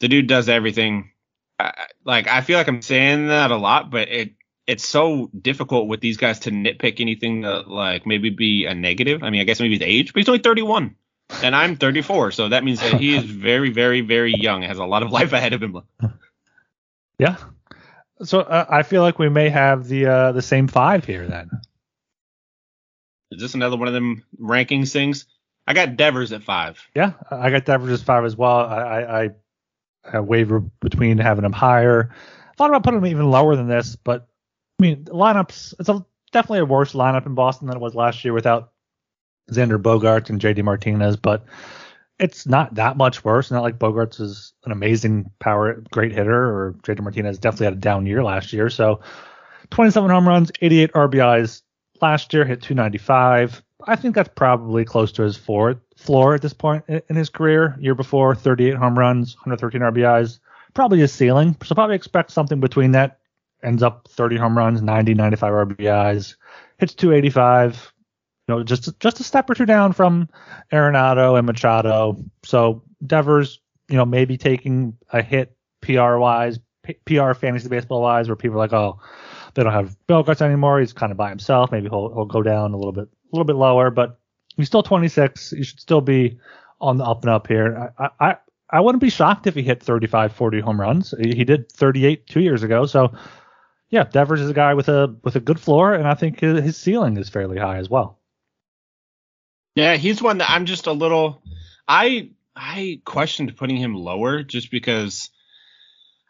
[0.00, 1.10] The dude does everything.
[1.58, 4.32] I, like I feel like I'm saying that a lot, but it
[4.68, 9.24] it's so difficult with these guys to nitpick anything that like maybe be a negative.
[9.24, 10.94] I mean, I guess maybe the age, but he's only 31
[11.42, 14.62] and I'm 34, so that means that he is very, very, very young.
[14.62, 15.80] Has a lot of life ahead of him.
[17.20, 17.34] Yeah.
[18.22, 21.50] So uh, I feel like we may have the uh, the same five here then.
[23.32, 25.26] Is this another one of them rankings things?
[25.66, 26.80] I got Devers at five.
[26.94, 28.58] Yeah, I got Devers at five as well.
[28.60, 29.30] I I, I,
[30.12, 32.10] I waver between having him higher.
[32.12, 34.28] I thought about putting him even lower than this, but
[34.78, 37.94] I mean, the lineups, it's a, definitely a worse lineup in Boston than it was
[37.94, 38.72] last year without
[39.50, 41.44] Xander Bogaerts and JD Martinez, but
[42.20, 43.50] it's not that much worse.
[43.50, 47.76] Not like Bogaerts is an amazing power, great hitter, or JD Martinez definitely had a
[47.76, 48.70] down year last year.
[48.70, 49.00] So
[49.70, 51.62] 27 home runs, 88 RBIs
[52.00, 53.62] last year, hit 295.
[53.86, 57.76] I think that's probably close to his floor, floor at this point in his career.
[57.80, 60.38] Year before, 38 home runs, 113 RBIs,
[60.74, 61.56] probably his ceiling.
[61.64, 63.18] So probably expect something between that.
[63.62, 66.36] Ends up 30 home runs, 90, 95 RBIs,
[66.78, 67.92] hits 285.
[68.46, 70.28] You know, just just a step or two down from
[70.72, 72.16] Arenado and Machado.
[72.44, 76.58] So Devers, you know, maybe taking a hit PR wise,
[77.04, 79.00] PR fantasy baseball wise, where people are like, oh,
[79.54, 80.80] they don't have Bogaerts anymore.
[80.80, 81.72] He's kind of by himself.
[81.72, 84.18] Maybe he'll, he'll go down a little bit, a little bit lower, but
[84.56, 85.50] he's still 26.
[85.50, 86.38] He should still be
[86.80, 87.92] on the up and up here.
[87.98, 88.36] I, I,
[88.70, 91.14] I wouldn't be shocked if he hit 35, 40 home runs.
[91.18, 92.86] He did 38 two years ago.
[92.86, 93.12] So
[93.90, 96.76] yeah, Devers is a guy with a with a good floor, and I think his
[96.76, 98.18] ceiling is fairly high as well.
[99.74, 101.42] Yeah, he's one that I'm just a little.
[101.86, 105.30] I I questioned putting him lower just because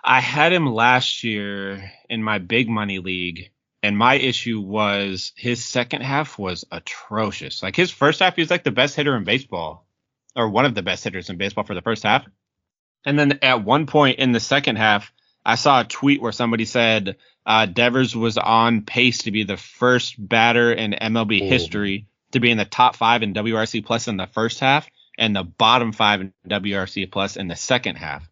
[0.05, 3.51] I had him last year in my big money league,
[3.83, 7.63] and my issue was his second half was atrocious.
[7.63, 9.87] Like his first half, he was like the best hitter in baseball,
[10.37, 12.25] or one of the best hitters in baseball for the first half.
[13.05, 15.13] And then at one point in the second half,
[15.45, 17.17] I saw a tweet where somebody said
[17.49, 21.49] uh, Devers was on pace to be the first batter in MLB Ooh.
[21.49, 25.35] history to be in the top five in WRC plus in the first half and
[25.35, 28.29] the bottom five in WRC plus in the second half.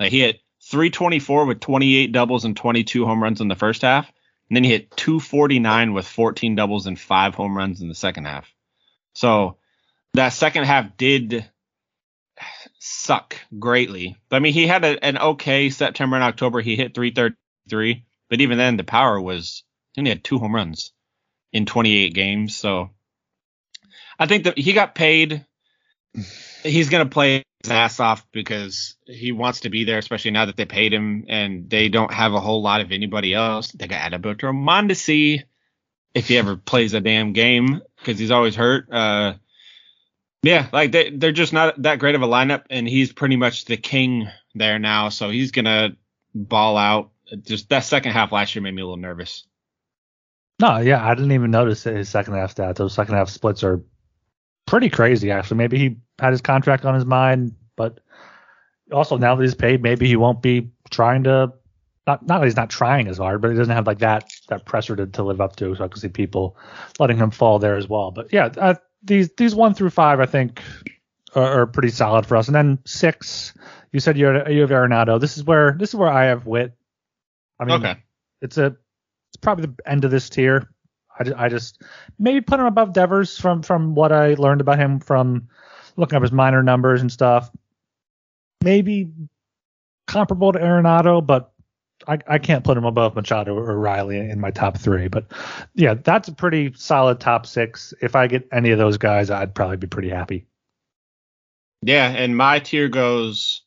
[0.00, 4.10] Like he hit 324 with 28 doubles and 22 home runs in the first half.
[4.48, 8.24] And then he hit 249 with 14 doubles and five home runs in the second
[8.24, 8.50] half.
[9.12, 9.58] So
[10.14, 11.48] that second half did
[12.78, 14.16] suck greatly.
[14.30, 16.62] But I mean, he had a, an okay September and October.
[16.62, 20.92] He hit 333, but even then, the power was he only had two home runs
[21.52, 22.56] in 28 games.
[22.56, 22.90] So
[24.18, 25.44] I think that he got paid.
[26.62, 30.46] He's going to play his ass off because he wants to be there, especially now
[30.46, 33.72] that they paid him and they don't have a whole lot of anybody else.
[33.72, 35.44] They got Adalberto Mondesi
[36.14, 38.90] if he ever plays a damn game because he's always hurt.
[38.90, 39.34] Uh,
[40.42, 43.64] yeah, like they, they're just not that great of a lineup, and he's pretty much
[43.64, 45.08] the king there now.
[45.08, 45.96] So he's gonna
[46.34, 47.10] ball out.
[47.42, 49.46] Just that second half last year made me a little nervous.
[50.60, 52.76] No, yeah, I didn't even notice his second half stats.
[52.76, 53.82] Those second half splits are
[54.66, 55.56] pretty crazy, actually.
[55.56, 58.00] Maybe he had his contract on his mind, but
[58.92, 61.52] also now that he's paid, maybe he won't be trying to.
[62.06, 64.66] Not, not that he's not trying as hard, but he doesn't have like that that
[64.66, 65.74] pressure to, to live up to.
[65.74, 66.56] So I can see people
[66.98, 68.10] letting him fall there as well.
[68.10, 70.60] But yeah, these these one through five, I think,
[71.34, 72.46] are, are, pretty solid for us.
[72.46, 73.54] And then six,
[73.92, 75.18] you said you you have Arenado.
[75.18, 76.74] This is where this is where I have Witt.
[77.58, 78.02] I mean, okay.
[78.42, 78.76] it's a
[79.30, 80.68] it's probably the end of this tier.
[81.18, 81.82] I, I just
[82.18, 85.48] maybe put him above Devers from from what I learned about him from
[85.96, 87.50] looking up his minor numbers and stuff.
[88.62, 89.10] Maybe
[90.06, 91.52] comparable to Arenado, but
[92.06, 95.08] I, I can't put him above Machado or Riley in my top three.
[95.08, 95.26] But
[95.74, 97.94] yeah, that's a pretty solid top six.
[98.02, 100.46] If I get any of those guys, I'd probably be pretty happy.
[101.82, 103.63] Yeah, and my tier goes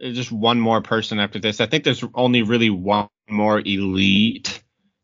[0.00, 1.60] just one more person after this.
[1.60, 4.62] I think there's only really one more elite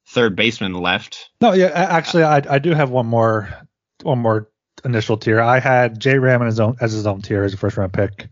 [0.08, 1.30] third baseman left.
[1.40, 3.48] No, yeah, actually, I, I do have one more
[4.02, 4.50] one more
[4.84, 5.40] initial tier.
[5.40, 7.92] I had J Ram as his own as his own tier as a first round
[7.92, 8.28] pick.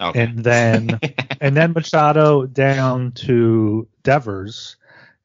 [0.00, 0.22] Okay.
[0.22, 1.00] And then
[1.40, 4.76] and then Machado down to Devers,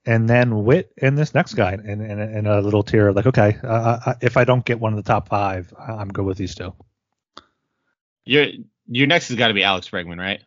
[0.05, 3.11] and then Witt and this next guy in, in, in a little tier.
[3.11, 6.37] Like, okay, uh, if I don't get one of the top five, I'm good with
[6.37, 6.73] these two.
[8.25, 8.47] Your
[8.87, 10.41] your next has got to be Alex Bregman, right?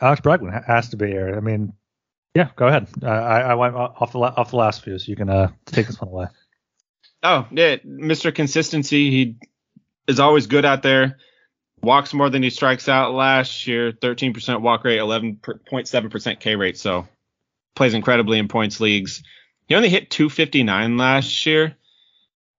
[0.00, 1.34] Alex Bregman has to be here.
[1.36, 1.72] I mean,
[2.34, 2.88] yeah, go ahead.
[3.02, 5.86] Uh, I, I went off the off the last few, so you can uh, take
[5.86, 6.26] this one away.
[7.22, 8.32] Oh, yeah, Mr.
[8.32, 9.10] Consistency.
[9.10, 9.36] He
[10.06, 11.18] is always good out there.
[11.82, 13.92] Walks more than he strikes out last year.
[13.92, 16.78] 13% walk rate, 11.7% K rate.
[16.78, 17.06] So
[17.74, 19.22] plays incredibly in points leagues.
[19.66, 21.76] He only hit 259 last year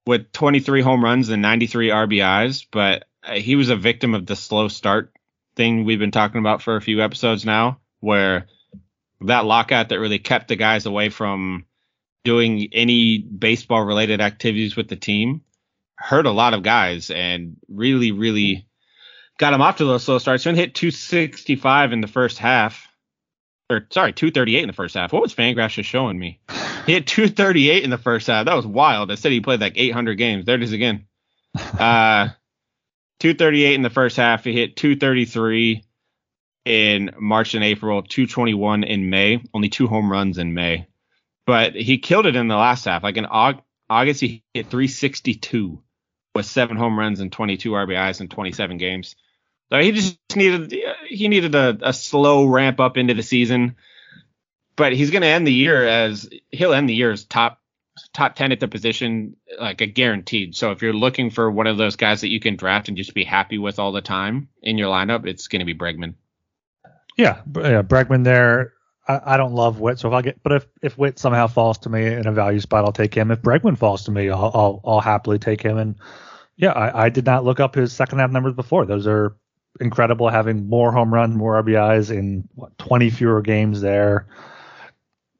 [0.05, 4.35] with 23 home runs and 93 RBIs, but uh, he was a victim of the
[4.35, 5.13] slow start
[5.59, 8.47] thing we've been talking about for a few episodes now, where
[9.19, 11.65] that lockout that really kept the guys away from
[12.23, 15.41] doing any baseball related activities with the team
[15.97, 18.65] hurt a lot of guys and really, really
[19.37, 20.45] got him off to those slow starts.
[20.45, 22.87] He hit 265 in the first half.
[23.69, 25.11] Or sorry, 238 in the first half.
[25.11, 26.39] What was Fangraphs just showing me?
[26.85, 28.45] He hit 238 in the first half.
[28.45, 29.11] That was wild.
[29.11, 30.45] I said he played like 800 games.
[30.45, 31.05] There it is again.
[31.79, 32.29] Uh,
[33.19, 34.43] 238 in the first half.
[34.43, 35.83] He hit 233
[36.65, 39.43] in March and April, 221 in May.
[39.53, 40.87] Only two home runs in May,
[41.45, 43.03] but he killed it in the last half.
[43.03, 45.81] Like in August, he hit 362
[46.35, 49.15] with seven home runs and 22 RBIs in 27 games.
[49.71, 50.75] So he just needed
[51.07, 53.75] he needed a, a slow ramp up into the season,
[54.75, 57.58] but he's going to end the year as he'll end the year as top
[58.13, 60.55] top 10 at the position like a guaranteed.
[60.55, 63.13] So if you're looking for one of those guys that you can draft and just
[63.13, 66.15] be happy with all the time in your lineup, it's going to be Bregman.
[67.17, 68.73] Yeah, yeah, Bregman there.
[69.07, 71.79] I, I, don't love Witt, so if I get, but if if Witt somehow falls
[71.79, 73.31] to me in a value spot, I'll take him.
[73.31, 75.77] If Bregman falls to me, I'll I'll, I'll happily take him.
[75.77, 75.95] And
[76.55, 78.85] yeah, I, I did not look up his second half numbers before.
[78.85, 79.35] Those are
[79.79, 84.27] incredible, having more home runs, more RBIs in what, 20 fewer games there.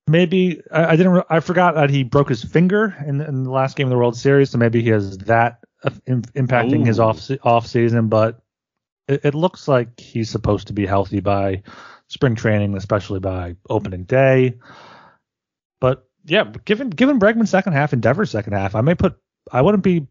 [0.10, 1.24] Maybe I, I didn't.
[1.30, 4.18] I forgot that he broke his finger in, in, the last game of the World
[4.18, 5.60] Series, so maybe he has that
[6.08, 6.86] in, impacting Ooh.
[6.86, 8.08] his off off season.
[8.08, 8.42] But
[9.08, 11.62] it, it looks like he's supposed to be healthy by
[12.08, 14.56] spring training, especially by opening day.
[15.80, 19.16] But yeah, given given Bregman's second half and Devers' second half, I may put
[19.52, 20.08] I wouldn't be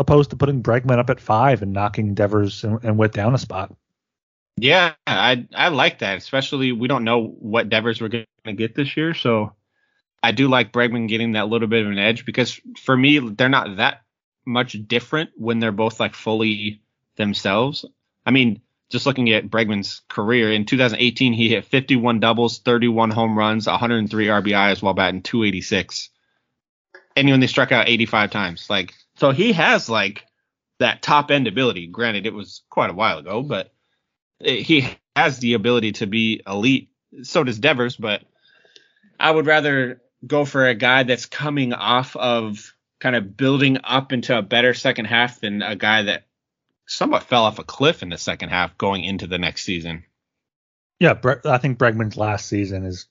[0.00, 3.38] opposed to putting Bregman up at five and knocking Devers and, and Witt down a
[3.38, 3.72] spot.
[4.60, 6.18] Yeah, I I like that.
[6.18, 9.54] Especially we don't know what Devers we're going to get this year, so
[10.22, 13.48] I do like Bregman getting that little bit of an edge because for me they're
[13.48, 14.02] not that
[14.46, 16.82] much different when they're both like fully
[17.16, 17.84] themselves.
[18.24, 23.36] I mean, just looking at Bregman's career in 2018, he hit 51 doubles, 31 home
[23.36, 26.10] runs, 103 RBIs while batting 286,
[27.16, 28.70] and he only struck out 85 times.
[28.70, 30.24] Like so he has like
[30.78, 31.86] that top end ability.
[31.88, 33.72] Granted, it was quite a while ago, but
[34.44, 36.90] Eh, he has the ability to be elite.
[37.22, 38.22] So does Devers, but
[39.18, 44.12] I would rather go for a guy that's coming off of kind of building up
[44.12, 46.26] into a better second half than a guy that
[46.86, 50.04] somewhat fell off a cliff in the second half going into the next season.
[50.98, 53.06] Yeah, I think Bregman's last season is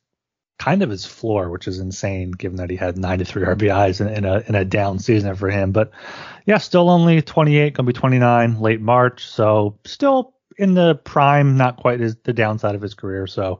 [0.59, 4.25] kind of his floor, which is insane given that he had 93 RBIs in, in,
[4.25, 5.71] a in a down season for him.
[5.71, 5.91] But
[6.45, 11.77] yeah, still only 28, gonna be 29 late March, so still in the prime, not
[11.77, 13.27] quite as the downside of his career.
[13.27, 13.59] So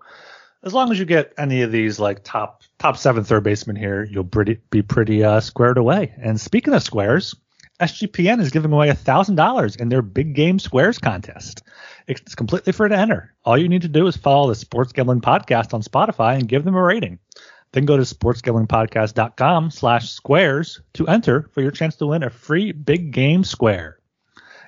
[0.63, 4.03] as long as you get any of these like top top seven third baseman here,
[4.03, 6.13] you'll pretty, be pretty uh, squared away.
[6.21, 7.35] And speaking of squares,
[7.79, 11.61] SGPN is giving away $1,000 in their Big Game Squares contest.
[12.07, 13.35] It's completely free to enter.
[13.45, 16.63] All you need to do is follow the Sports Gambling Podcast on Spotify and give
[16.63, 17.19] them a rating.
[17.73, 22.71] Then go to sportsgamblingpodcast.com slash squares to enter for your chance to win a free
[22.71, 23.96] Big Game Square.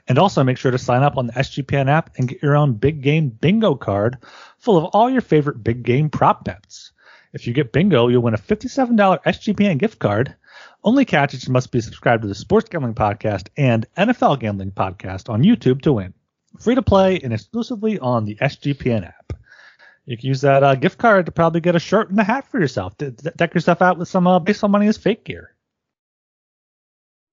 [0.10, 2.74] And also make sure to sign up on the SGPN app and get your own
[2.74, 4.18] Big Game Bingo card
[4.58, 6.92] full of all your favorite big game prop bets.
[7.32, 10.36] If you get bingo, you'll win a $57 SGPN gift card
[10.84, 15.44] only catches must be subscribed to the Sports Gambling Podcast and NFL Gambling Podcast on
[15.44, 16.14] YouTube to win.
[16.60, 19.34] Free to play and exclusively on the SGPN app.
[20.06, 22.48] You can use that uh, gift card to probably get a shirt and a hat
[22.50, 22.98] for yourself.
[22.98, 25.54] De- deck yourself out with some uh, baseball money as fake gear.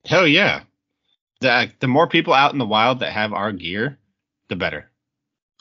[0.05, 0.62] Hell yeah!
[1.40, 3.99] The the more people out in the wild that have our gear,
[4.49, 4.90] the better.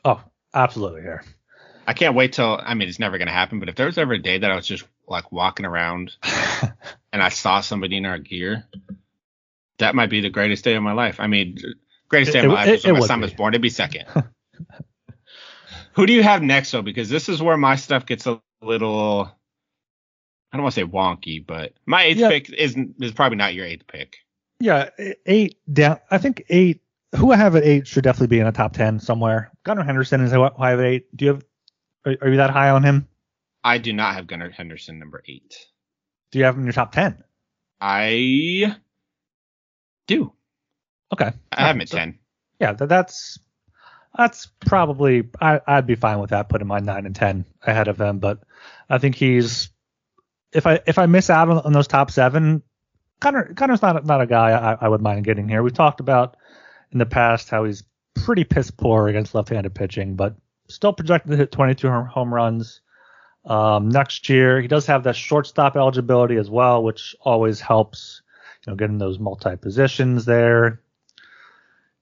[0.03, 0.21] Oh,
[0.53, 1.23] absolutely, here.
[1.88, 2.59] I can't wait till.
[2.61, 3.59] I mean, it's never gonna happen.
[3.59, 6.15] But if there was ever a day that I was just like walking around
[7.13, 8.65] and I saw somebody in our gear,
[9.79, 11.19] that might be the greatest day of my life.
[11.19, 11.57] I mean,
[12.09, 13.25] greatest day it, of my life is when my son be.
[13.25, 13.53] was born.
[13.53, 14.05] It'd be second.
[15.93, 16.81] Who do you have next though?
[16.81, 19.31] Because this is where my stuff gets a little.
[20.51, 22.29] I don't want to say wonky, but my eighth yeah.
[22.29, 24.17] pick isn't is probably not your eighth pick.
[24.59, 24.89] Yeah,
[25.25, 25.99] eight down.
[26.09, 26.81] I think eight.
[27.15, 29.51] Who I have at eight should definitely be in a top ten somewhere.
[29.63, 31.15] Gunnar Henderson is who I have at eight.
[31.15, 31.45] Do you have?
[32.05, 33.07] Are, are you that high on him?
[33.63, 35.65] I do not have Gunnar Henderson number eight.
[36.31, 37.23] Do you have him in your top ten?
[37.79, 38.75] I
[40.07, 40.33] do.
[41.13, 41.31] Okay.
[41.51, 42.19] I have him at so, ten.
[42.59, 43.39] Yeah, that's
[44.17, 46.49] that's probably I, I'd be fine with that.
[46.49, 48.43] Putting my nine and ten ahead of him, but
[48.89, 49.69] I think he's
[50.51, 52.63] if I if I miss out on, on those top seven,
[53.19, 55.63] Gunnar Gunnar's not not a guy I, I would mind getting here.
[55.63, 56.38] We've talked about
[56.91, 60.36] in the past how he's pretty piss poor against left-handed pitching, but
[60.67, 62.82] still projected to hit 22 home runs
[63.45, 64.62] um, next year.
[64.62, 68.21] He does have that shortstop eligibility as well, which always helps,
[68.65, 70.81] you know, getting those multi positions there.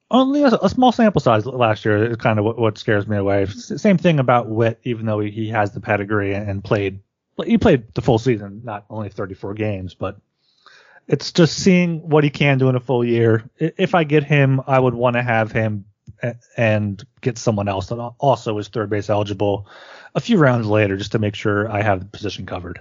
[0.09, 3.17] Only a, a, small sample size last year is kind of what, what, scares me
[3.17, 3.45] away.
[3.47, 6.99] Same thing about Witt, even though he, he has the pedigree and, and played,
[7.43, 10.17] he played the full season, not only 34 games, but
[11.07, 13.43] it's just seeing what he can do in a full year.
[13.57, 15.85] If I get him, I would want to have him
[16.55, 19.67] and get someone else that also is third base eligible
[20.15, 22.79] a few rounds later just to make sure I have the position covered.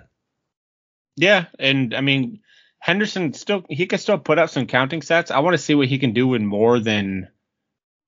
[1.16, 2.40] Yeah, and I mean
[2.78, 5.30] Henderson still he can still put up some counting stats.
[5.30, 7.28] I want to see what he can do in more than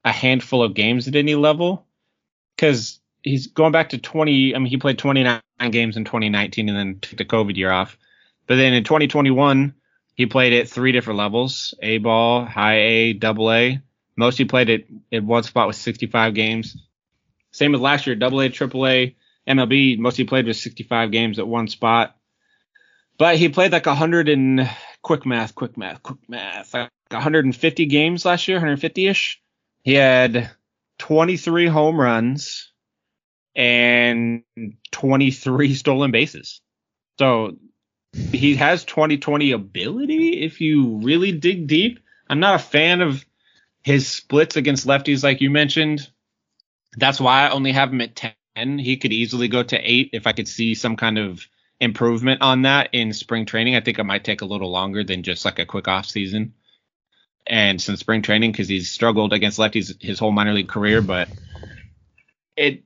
[0.04, 1.86] a handful of games at any level
[2.58, 5.40] cuz he's going back to 20 I mean he played 29
[5.70, 7.98] games in 2019 and then took the COVID year off.
[8.46, 9.74] But then in 2021
[10.14, 13.80] He played at three different levels: A ball, high A, double A.
[14.16, 16.76] Most he played at, at one spot was 65 games.
[17.50, 19.16] Same as last year, double A, triple A,
[19.48, 19.98] MLB.
[19.98, 22.16] Most he played was 65 games at one spot.
[23.18, 24.68] But he played like 100 and
[25.02, 29.40] quick math, quick math, quick math, like 150 games last year, 150 ish.
[29.82, 30.50] He had
[30.98, 32.72] 23 home runs
[33.54, 34.42] and
[34.90, 36.60] 23 stolen bases.
[37.18, 37.56] So
[38.14, 42.00] he has 2020 ability if you really dig deep.
[42.28, 43.24] I'm not a fan of
[43.82, 46.08] his splits against lefties like you mentioned.
[46.96, 48.16] That's why I only have him at
[48.56, 48.78] 10.
[48.78, 51.46] He could easily go to 8 if I could see some kind of
[51.80, 53.74] improvement on that in spring training.
[53.74, 56.54] I think it might take a little longer than just like a quick off season.
[57.46, 61.28] And some spring training because he's struggled against lefties his whole minor league career, but
[62.56, 62.84] it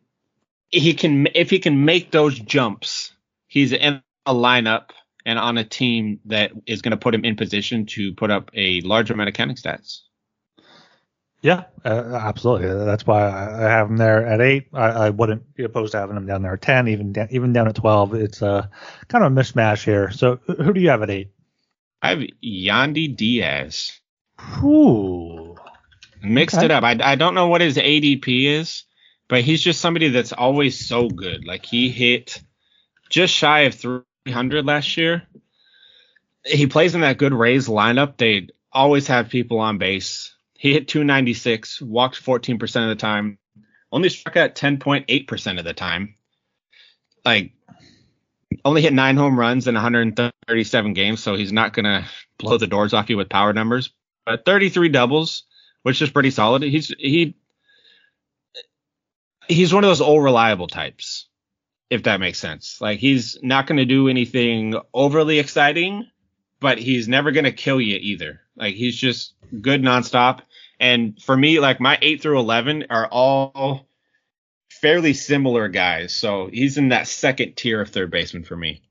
[0.70, 3.12] he can if he can make those jumps,
[3.46, 4.90] he's in a lineup
[5.28, 8.50] and on a team that is going to put him in position to put up
[8.54, 10.00] a large amount of counting stats.
[11.42, 12.66] Yeah, uh, absolutely.
[12.66, 14.68] That's why I have him there at eight.
[14.72, 17.52] I, I, wouldn't be opposed to having him down there at ten, even da- even
[17.52, 18.14] down at twelve.
[18.14, 18.66] It's a uh,
[19.08, 20.10] kind of a mismatch here.
[20.10, 21.30] So who do you have at eight?
[22.00, 24.00] I have Yandy Diaz.
[24.64, 25.56] Ooh.
[26.22, 26.64] Mixed okay.
[26.64, 26.82] it up.
[26.82, 28.84] I, I don't know what his ADP is,
[29.28, 31.44] but he's just somebody that's always so good.
[31.46, 32.42] Like he hit
[33.10, 33.74] just shy of
[34.28, 35.22] 300 last year.
[36.44, 38.16] He plays in that good Rays lineup.
[38.16, 43.38] They always have people on base he hit 296, walked 14% of the time,
[43.92, 46.16] only struck out 10.8% of the time.
[47.24, 47.52] Like,
[48.64, 52.06] only hit nine home runs in 137 games, so he's not gonna
[52.38, 53.92] blow the doors off you with power numbers.
[54.26, 55.44] But 33 doubles,
[55.84, 56.62] which is pretty solid.
[56.62, 57.36] He's he
[59.46, 61.28] he's one of those old reliable types,
[61.90, 62.80] if that makes sense.
[62.80, 66.06] Like he's not gonna do anything overly exciting,
[66.60, 68.40] but he's never gonna kill you either.
[68.56, 70.40] Like he's just good nonstop.
[70.80, 73.88] And for me, like my eight through eleven are all
[74.70, 76.14] fairly similar guys.
[76.14, 78.82] So he's in that second tier of third baseman for me.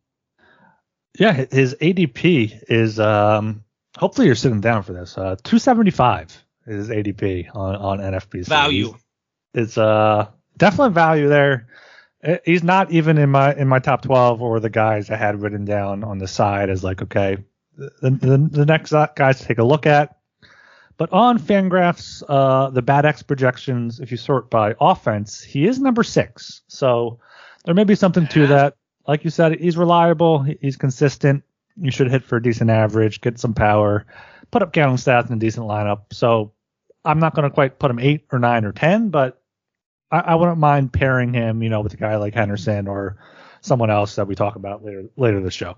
[1.18, 3.64] Yeah, his ADP is um
[3.98, 5.18] hopefully you're sitting down for this.
[5.18, 8.46] Uh 275 is ADP on on NFBC.
[8.46, 8.96] Value.
[9.54, 10.28] It's uh
[10.58, 11.68] definitely value there.
[12.24, 15.42] Uh, he's not even in my in my top 12 or the guys I had
[15.42, 17.38] written down on the side as like okay,
[17.78, 20.18] the the, the next guys to take a look at
[20.98, 25.80] but on Fangraphs, uh, the BAT X projections, if you sort by offense, he is
[25.80, 26.62] number six.
[26.68, 27.20] So
[27.66, 28.76] there may be something to that.
[29.08, 30.42] Like you said, he's reliable.
[30.60, 31.44] He's consistent.
[31.80, 34.08] You should hit for a decent average, get some power,
[34.50, 36.06] put up counting stats in a decent lineup.
[36.12, 36.52] So
[37.06, 39.40] I'm not going to quite put him eight or nine or ten, but
[40.12, 43.18] I, I, wouldn't mind pairing him, you know, with a guy like Henderson or
[43.62, 45.78] someone else that we talk about later later this show.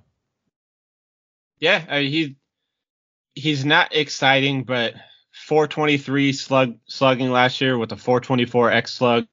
[1.60, 2.36] Yeah, I mean, he
[3.36, 4.94] he's not exciting, but
[5.34, 9.28] 423 slug slugging last year with a 424 X slug,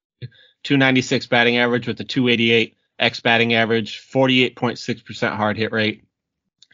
[0.64, 6.04] 296 batting average with a 288 X batting average, 48.6% hard hit rate.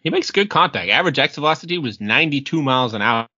[0.03, 0.91] He makes good contact.
[0.91, 3.29] Average exit velocity was 92 miles an hour.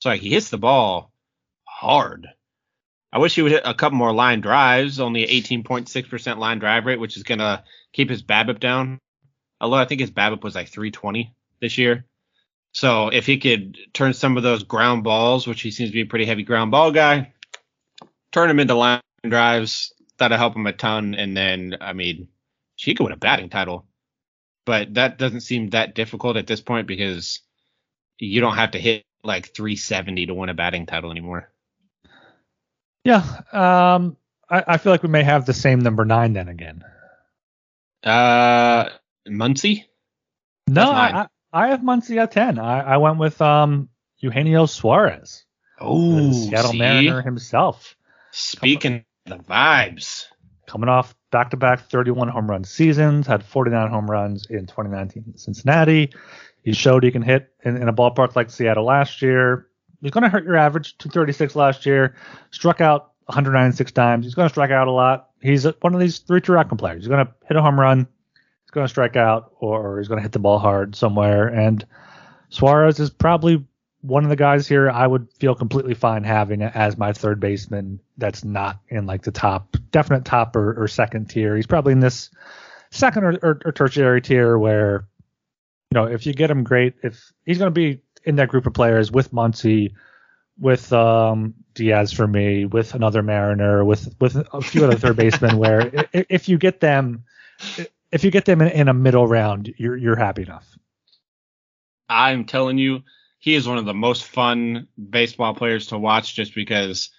[0.00, 1.12] So like he hits the ball
[1.64, 2.28] hard.
[3.12, 7.00] I wish he would hit a couple more line drives, only 18.6% line drive rate,
[7.00, 9.00] which is going to keep his BABIP down.
[9.60, 12.04] Although I think his BABIP was like 320 this year.
[12.72, 16.02] So if he could turn some of those ground balls, which he seems to be
[16.02, 17.32] a pretty heavy ground ball guy,
[18.30, 21.14] turn them into line drives, that'll help him a ton.
[21.14, 22.28] And then, I mean,
[22.76, 23.86] he could win a batting title,
[24.66, 27.40] but that doesn't seem that difficult at this point because
[28.18, 31.50] you don't have to hit like 370 to win a batting title anymore.
[33.08, 33.94] Yeah.
[33.94, 34.18] Um,
[34.50, 36.84] I, I feel like we may have the same number nine then again.
[38.04, 38.90] Uh,
[39.26, 39.84] Muncy?
[40.66, 42.58] No, I, I have Muncy at 10.
[42.58, 43.88] I, I went with um,
[44.18, 45.46] Eugenio Suarez.
[45.80, 46.78] Oh, Seattle see?
[46.78, 47.96] Mariner himself.
[48.32, 50.26] Speaking the vibes.
[50.66, 55.24] Coming off back to back 31 home run seasons, had 49 home runs in 2019
[55.28, 56.12] in Cincinnati.
[56.62, 59.67] He showed he can hit in, in a ballpark like Seattle last year.
[60.00, 62.14] He's going to hurt your average 236 last year.
[62.50, 64.24] Struck out 196 times.
[64.24, 65.30] He's going to strike out a lot.
[65.40, 67.02] He's one of these three outcome players.
[67.02, 68.06] He's going to hit a home run,
[68.64, 71.46] he's going to strike out or he's going to hit the ball hard somewhere.
[71.48, 71.84] And
[72.48, 73.64] Suarez is probably
[74.00, 78.00] one of the guys here I would feel completely fine having as my third baseman
[78.16, 81.56] that's not in like the top, definite top or, or second tier.
[81.56, 82.30] He's probably in this
[82.90, 85.06] second or, or, or, tertiary tier where,
[85.90, 88.66] you know, if you get him great, if he's going to be in that group
[88.66, 89.94] of players with Muncy,
[90.58, 95.56] with um, Diaz for me, with another Mariner, with with a few other third basemen,
[95.58, 97.24] where if you get them,
[98.12, 100.66] if you get them in, in, a middle round, you're you're happy enough.
[102.08, 103.02] I'm telling you,
[103.38, 107.10] he is one of the most fun baseball players to watch just because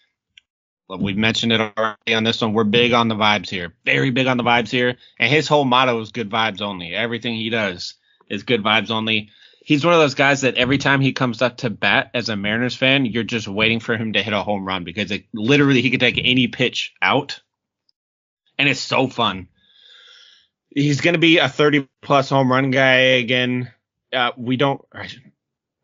[0.88, 2.54] we've mentioned it already on this one.
[2.54, 4.98] We're big on the vibes here, very big on the vibes here.
[5.18, 6.94] And his whole motto is good vibes only.
[6.94, 7.96] Everything he does
[8.30, 9.30] is good vibes only.
[9.70, 12.36] He's one of those guys that every time he comes up to bat as a
[12.36, 15.84] Mariners fan, you're just waiting for him to hit a home run because it, literally
[15.84, 17.40] he could take any pitch out.
[18.58, 19.48] And it's so fun.
[20.72, 23.72] He's going to be a 30 plus home run guy again.
[24.12, 24.82] Uh, we don't,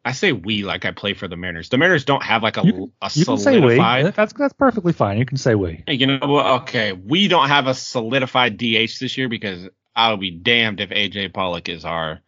[0.04, 1.70] I say we like I play for the Mariners.
[1.70, 3.76] The Mariners don't have like a, You, a you can say we.
[3.76, 4.16] solidified.
[4.16, 5.20] That's that's perfectly fine.
[5.20, 5.84] You can say we.
[5.88, 6.48] You know what?
[6.64, 11.36] Okay, we don't have a solidified DH this year because I'll be damned if AJ
[11.36, 12.22] Pollock is our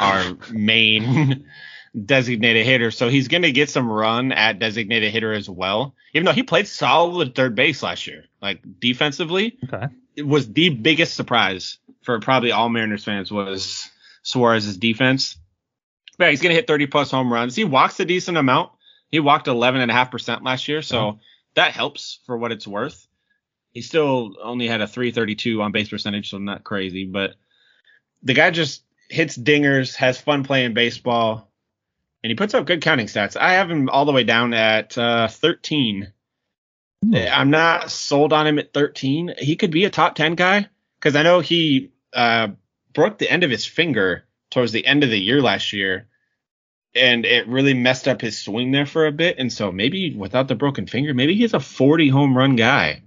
[0.00, 1.46] our main
[2.04, 2.90] designated hitter.
[2.90, 5.94] So he's going to get some run at designated hitter as well.
[6.14, 9.86] Even though he played solid third base last year, like defensively, Okay.
[10.16, 13.88] it was the biggest surprise for probably all Mariners fans was
[14.22, 15.36] Suarez's defense.
[16.18, 17.56] But yeah, he's going to hit 30 plus home runs.
[17.56, 18.72] He walks a decent amount.
[19.10, 21.18] He walked 11.5% last year, so mm-hmm.
[21.54, 23.06] that helps for what it's worth.
[23.72, 27.34] He still only had a 332 on base percentage, so not crazy, but
[28.22, 31.50] the guy just hits dingers, has fun playing baseball,
[32.22, 33.36] and he puts up good counting stats.
[33.36, 36.12] I have him all the way down at uh, 13.
[37.32, 39.34] I'm not sold on him at 13.
[39.38, 42.48] He could be a top 10 guy because I know he uh,
[42.92, 46.08] broke the end of his finger towards the end of the year last year,
[46.94, 49.38] and it really messed up his swing there for a bit.
[49.38, 53.02] And so maybe without the broken finger, maybe he's a 40 home run guy.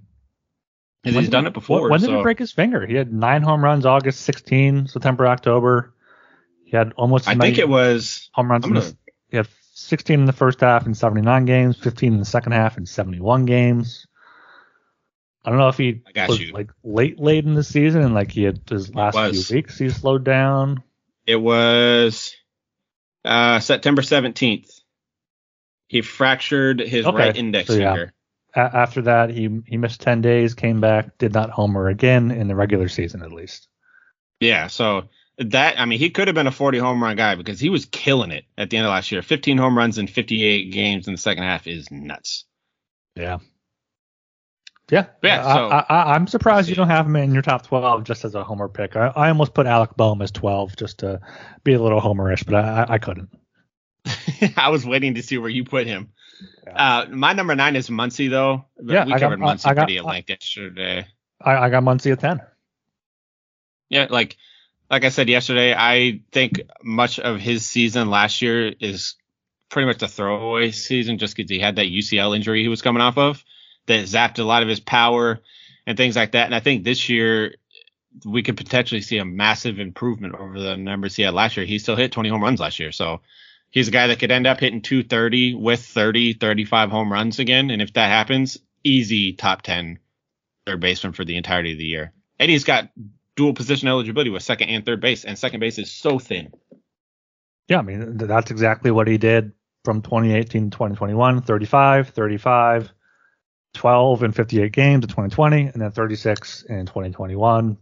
[1.04, 1.90] 'Cause When he's did done it before.
[1.90, 2.86] When did so he break his finger?
[2.88, 5.93] He had nine home runs August 16, September, October.
[6.74, 7.28] He had almost.
[7.28, 8.32] I think it was.
[8.34, 8.66] home runs.
[8.66, 8.98] Gonna, the,
[9.30, 12.80] he had 16 in the first half in 79 games, 15 in the second half
[12.80, 14.08] in 71 games.
[15.46, 16.52] I don't know if he was you.
[16.52, 19.90] like late, late in the season, and like he had his last few weeks, he
[19.92, 20.82] slowed down.
[21.28, 22.34] it was
[23.24, 24.72] uh, September 17th.
[25.86, 27.94] He fractured his Okay, right index so yeah.
[27.94, 28.14] finger.
[28.56, 32.48] A- after that, he he missed 10 days, came back, did not homer again in
[32.48, 33.68] the regular season at least.
[34.40, 35.10] Yeah, so
[35.40, 37.86] that I mean he could have been a 40 home run guy because he was
[37.86, 39.22] killing it at the end of last year.
[39.22, 42.46] 15 home runs in 58 games in the second half is nuts.
[43.16, 43.40] Yeah.
[44.92, 47.66] Yeah, Yeah, I- so- I, I, I'm surprised you don't have him in your top
[47.66, 48.96] 12 just as a homer pick.
[48.96, 51.22] I, I almost put Alec Bohm as 12 just to
[51.64, 53.30] be a little homerish, but I, I- I couldn't.
[54.58, 56.12] I was waiting to see where you put him.
[56.68, 56.74] Yeah.
[56.74, 58.66] Uh, my number nine is Muncy though.
[58.84, 61.08] Yeah, we I got- covered I- Muncy I got- pretty at length yesterday.
[61.42, 62.42] I, I got Muncy at 10.
[63.90, 64.38] Yeah, like
[64.90, 69.16] like I said yesterday, I think much of his season last year is
[69.70, 73.02] pretty much a throwaway season just because he had that UCL injury he was coming
[73.02, 73.44] off of
[73.88, 75.40] that zapped a lot of his power
[75.88, 76.46] and things like that.
[76.46, 77.56] And I think this year
[78.26, 81.66] we could potentially see a massive improvement over the numbers he had last year.
[81.66, 82.92] He still hit 20 home runs last year.
[82.92, 83.22] So
[83.72, 87.72] he's a guy that could end up hitting 230 with 30, 35 home runs again.
[87.72, 90.00] And if that happens, easy top 10
[90.66, 92.14] third baseman for the entirety of the year.
[92.40, 92.90] And he's got
[93.36, 96.52] dual position eligibility with second and third base, and second base is so thin.
[97.68, 99.54] Yeah, I mean, that's exactly what he did
[99.86, 102.92] from 2018 to 2021 35, 35,
[103.74, 107.78] 12 and 58 games in 2020, and then 36 in 2021.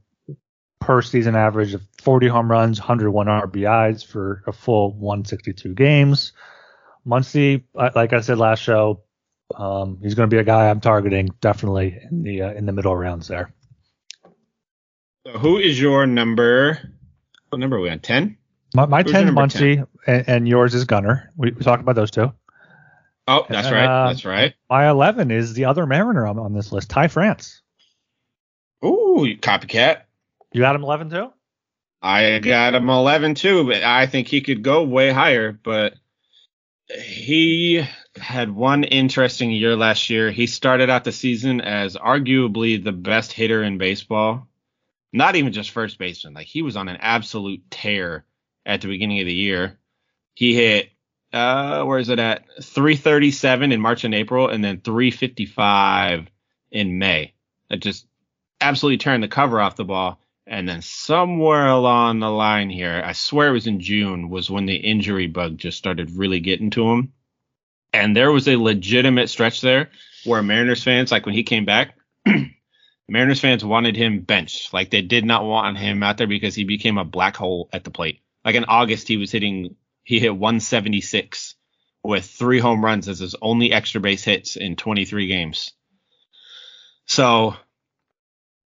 [0.80, 6.34] Per season average of 40 home runs, 101 RBIs for a full 162 games.
[7.06, 9.04] Muncy, like I said last show,
[9.56, 12.72] um, he's going to be a guy I'm targeting definitely in the uh, in the
[12.72, 13.54] middle rounds there.
[15.26, 16.80] So who is your number?
[17.50, 18.00] What number are we on?
[18.00, 18.38] 10?
[18.74, 21.32] My, my 10 your number Muncy, and, and yours is Gunnar.
[21.36, 22.32] We, we talked about those two.
[23.28, 23.86] Oh, that's right.
[23.86, 24.56] Uh, That's right.
[24.70, 27.62] My 11 is the other Mariner on, on this list, Ty France.
[28.84, 30.02] Ooh, you copycat.
[30.52, 31.32] You got him 11 too?
[32.02, 35.52] I got him 11 too, but I think he could go way higher.
[35.52, 35.94] But
[36.90, 37.86] he
[38.20, 40.32] had one interesting year last year.
[40.32, 44.48] He started out the season as arguably the best hitter in baseball.
[45.14, 46.34] Not even just first baseman.
[46.34, 48.26] Like he was on an absolute tear
[48.66, 49.80] at the beginning of the year.
[50.34, 50.90] He hit
[51.34, 56.28] uh where is it at 337 in March and April and then 355
[56.72, 57.34] in May.
[57.70, 58.06] It just
[58.60, 60.20] absolutely turned the cover off the ball.
[60.48, 64.66] And then somewhere along the line here, I swear it was in June, was when
[64.66, 67.14] the injury bug just started really getting to him.
[67.94, 69.90] And there was a legitimate stretch there
[70.26, 71.96] where Mariners fans, like when he came back,
[73.08, 74.74] Mariners fans wanted him benched.
[74.74, 77.84] Like they did not want him out there because he became a black hole at
[77.84, 78.22] the plate.
[78.46, 81.56] Like in August, he was hitting, he hit 176
[82.04, 85.72] with three home runs as his only extra base hits in 23 games.
[87.06, 87.56] So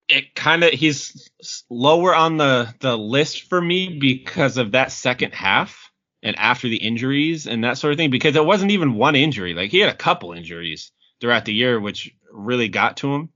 [0.08, 1.30] it kind of he's
[1.70, 5.90] lower on the the list for me because of that second half
[6.22, 9.54] and after the injuries and that sort of thing because it wasn't even one injury.
[9.54, 13.30] Like he had a couple injuries throughout the year, which really got to him.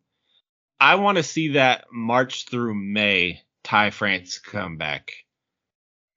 [0.80, 5.12] I want to see that March through May Ty France comeback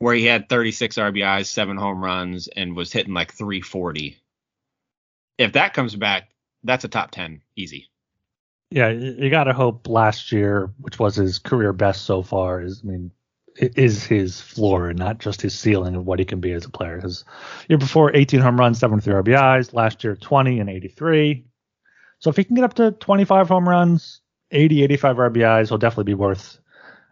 [0.01, 4.18] where he had 36 RBIs, seven home runs, and was hitting like 340.
[5.38, 6.32] If that comes back,
[6.64, 7.91] that's a top 10 easy.
[8.72, 12.82] Yeah, you got to hope last year, which was his career best so far, is
[12.84, 13.12] I mean,
[13.55, 16.70] is his floor and not just his ceiling of what he can be as a
[16.70, 16.95] player.
[16.95, 17.24] Because
[17.70, 19.72] year before, 18 home runs, 73 RBIs.
[19.72, 21.45] Last year, 20 and 83.
[22.18, 24.20] So if he can get up to 25 home runs,
[24.51, 26.57] 80, 85 RBIs, he'll definitely be worth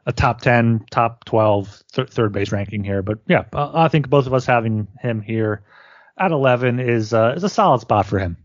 [0.05, 3.01] a top 10, top 12, th- third base ranking here.
[3.01, 5.63] But yeah, I think both of us having him here
[6.17, 8.37] at 11 is uh, is a solid spot for him.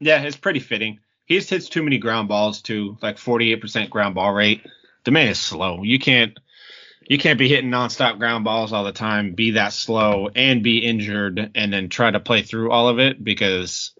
[0.00, 1.00] Yeah, it's pretty fitting.
[1.24, 4.66] He just hits too many ground balls too, like 48% ground ball rate.
[5.04, 5.82] The man is slow.
[5.82, 6.38] You can't
[7.08, 10.78] you can't be hitting nonstop ground balls all the time, be that slow and be
[10.78, 13.92] injured and then try to play through all of it because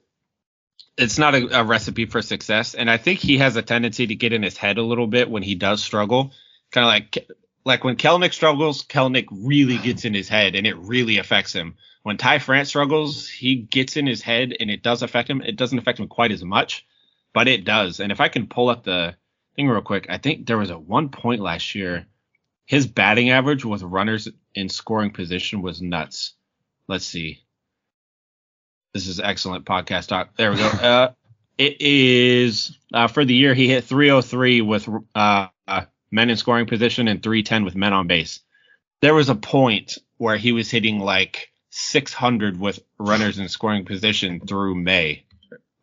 [0.96, 2.74] it's not a, a, recipe for success.
[2.74, 5.30] And I think he has a tendency to get in his head a little bit
[5.30, 6.32] when he does struggle.
[6.70, 7.28] Kind of like
[7.64, 11.74] like when Kelenic struggles, Kelenic really gets in his head and it really affects him.
[12.04, 15.42] When Ty France struggles, he gets in his head and it does affect him.
[15.42, 16.86] It doesn't affect him quite as much,
[17.34, 17.98] but it does.
[17.98, 19.16] And if I can pull up the
[19.56, 22.06] thing real quick, I think there was a one point last year.
[22.66, 26.34] His batting average with runners in scoring position was nuts.
[26.88, 27.45] Let's see.
[28.94, 30.36] This is excellent podcast talk.
[30.36, 30.70] There we go.
[30.82, 31.12] Uh,
[31.58, 35.48] it is uh, for the year he hit 303 with uh,
[36.10, 38.40] men in scoring position and 310 with men on base.
[39.00, 44.40] There was a point where he was hitting like 600 with runners in scoring position
[44.40, 45.24] through May.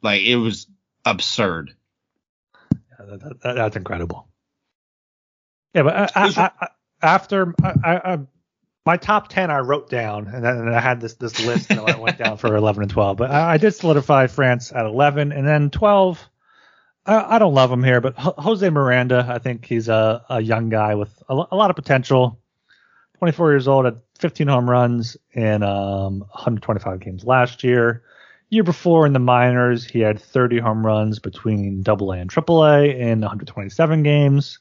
[0.01, 0.67] Like it was
[1.05, 1.75] absurd.
[2.73, 4.27] Yeah, that, that, that's incredible.
[5.73, 6.67] Yeah, but I, I,
[7.01, 8.19] after I,
[8.85, 11.97] my top 10 I wrote down and then I had this this list and I
[11.97, 15.47] went down for 11 and 12 but I, I did solidify France at 11 and
[15.47, 16.29] then 12
[17.05, 20.69] I, I, don't love him here but Jose Miranda I think he's a, a young
[20.69, 22.39] guy with a, a, lot of potential.
[23.19, 28.03] 24 years old had 15 home runs in um, 125 games last year.
[28.49, 32.29] Year before in the minors he had 30 home runs between double A AA and
[32.29, 34.59] triple A in 127 games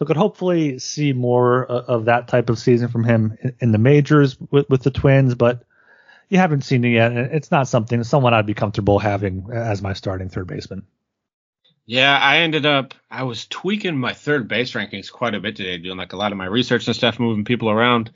[0.00, 3.76] so could hopefully see more of that type of season from him in, in the
[3.76, 5.62] majors with, with, the Twins, but
[6.30, 7.12] you haven't seen it yet.
[7.12, 10.86] It's not something someone I'd be comfortable having as my starting third baseman.
[11.84, 15.76] Yeah, I ended up I was tweaking my third base rankings quite a bit today,
[15.76, 18.10] doing like a lot of my research and stuff, moving people around.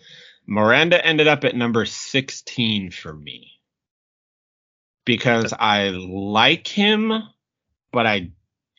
[0.46, 3.60] Miranda ended up at number 16 for me
[5.04, 7.12] because I like him,
[7.92, 8.30] but I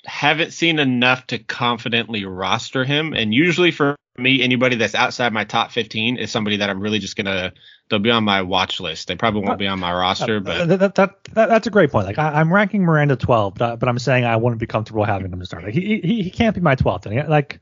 [0.06, 3.14] haven't seen enough to confidently roster him.
[3.14, 7.00] And usually for me, anybody that's outside my top 15 is somebody that I'm really
[7.00, 7.54] just gonna
[7.90, 9.08] they'll be on my watch list.
[9.08, 12.08] They probably won't be on my roster, but that, that, that, that's a great point.
[12.08, 15.32] Like I, am ranking Miranda 12, but, but, I'm saying I wouldn't be comfortable having
[15.32, 15.64] him to start.
[15.64, 17.06] Like he he, he can't be my 12th.
[17.06, 17.60] And like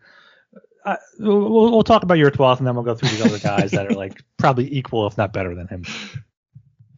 [0.86, 3.72] I, we'll, we'll talk about your 12th, and then we'll go through these other guys
[3.72, 5.86] that are like probably equal, if not better than him.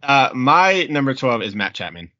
[0.01, 2.11] Uh, my number 12 is Matt Chapman.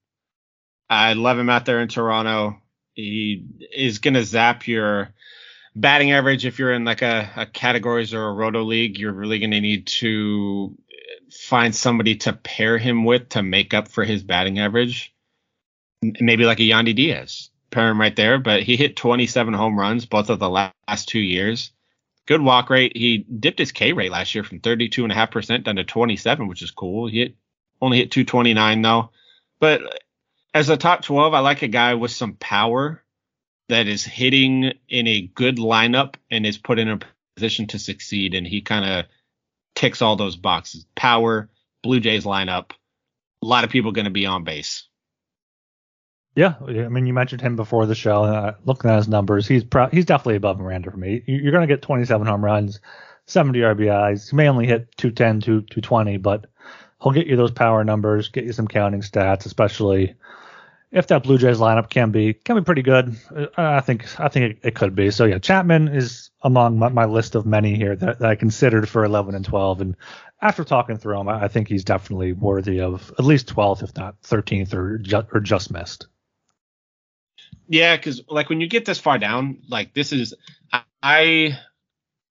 [0.90, 2.62] I love him out there in Toronto.
[2.96, 5.14] He is going to zap your
[5.76, 8.98] batting average if you're in like a, a categories or a roto league.
[8.98, 10.76] You're really going to need to
[11.30, 15.14] find somebody to pair him with to make up for his batting average.
[16.02, 17.50] Maybe like a Yandy Diaz.
[17.72, 18.40] Pair him right there.
[18.40, 21.72] But he hit 27 home runs both of the last two years.
[22.26, 22.96] Good walk rate.
[22.96, 27.08] He dipped his K rate last year from 32.5% down to 27, which is cool.
[27.08, 27.36] He hit,
[27.82, 29.10] only hit 229 though.
[29.60, 29.82] But
[30.56, 33.04] as a top 12, I like a guy with some power
[33.68, 37.00] that is hitting in a good lineup and is put in a
[37.36, 38.34] position to succeed.
[38.34, 39.06] And he kind of
[39.76, 40.86] ticks all those boxes.
[40.96, 41.50] Power,
[41.84, 42.72] Blue Jays lineup,
[43.44, 44.88] a lot of people going to be on base.
[46.38, 48.24] Yeah, I mean, you mentioned him before the show.
[48.24, 51.22] Uh, looking at his numbers, he's pro- he's definitely above Miranda for me.
[51.26, 52.80] You're going to get 27 home runs,
[53.26, 54.30] 70 RBIs.
[54.30, 56.46] He may only hit 210, to 220, but
[57.02, 60.16] he'll get you those power numbers, get you some counting stats, especially
[60.96, 64.30] if that Blue Jays lineup can be can be pretty good, uh, I think I
[64.30, 65.12] think it, it could be.
[65.12, 68.88] So yeah, Chapman is among my, my list of many here that, that, I considered
[68.88, 69.96] for 11 and 12, and
[70.42, 74.22] after talking through him, I, think he's definitely worthy of at least 12th, if not
[74.22, 76.08] 13th, or ju- or just missed.
[77.68, 80.34] Yeah, because like when you get this far down, like this is
[81.04, 81.60] I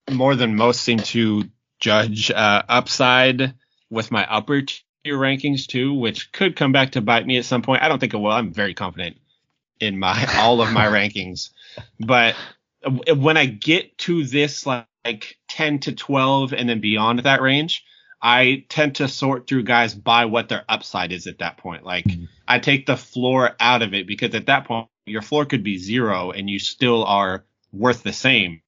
[0.09, 1.43] more than most seem to
[1.79, 3.53] judge uh, upside
[3.91, 4.63] with my upper
[5.05, 7.83] your rankings too, which could come back to bite me at some point.
[7.83, 8.31] I don't think it will.
[8.31, 9.17] I'm very confident
[9.79, 11.51] in my all of my rankings,
[11.99, 12.35] but
[13.15, 17.85] when I get to this like like 10 to 12 and then beyond that range,
[18.21, 21.85] I tend to sort through guys by what their upside is at that point.
[21.85, 22.25] Like mm-hmm.
[22.47, 25.77] I take the floor out of it because at that point your floor could be
[25.77, 28.61] zero and you still are worth the same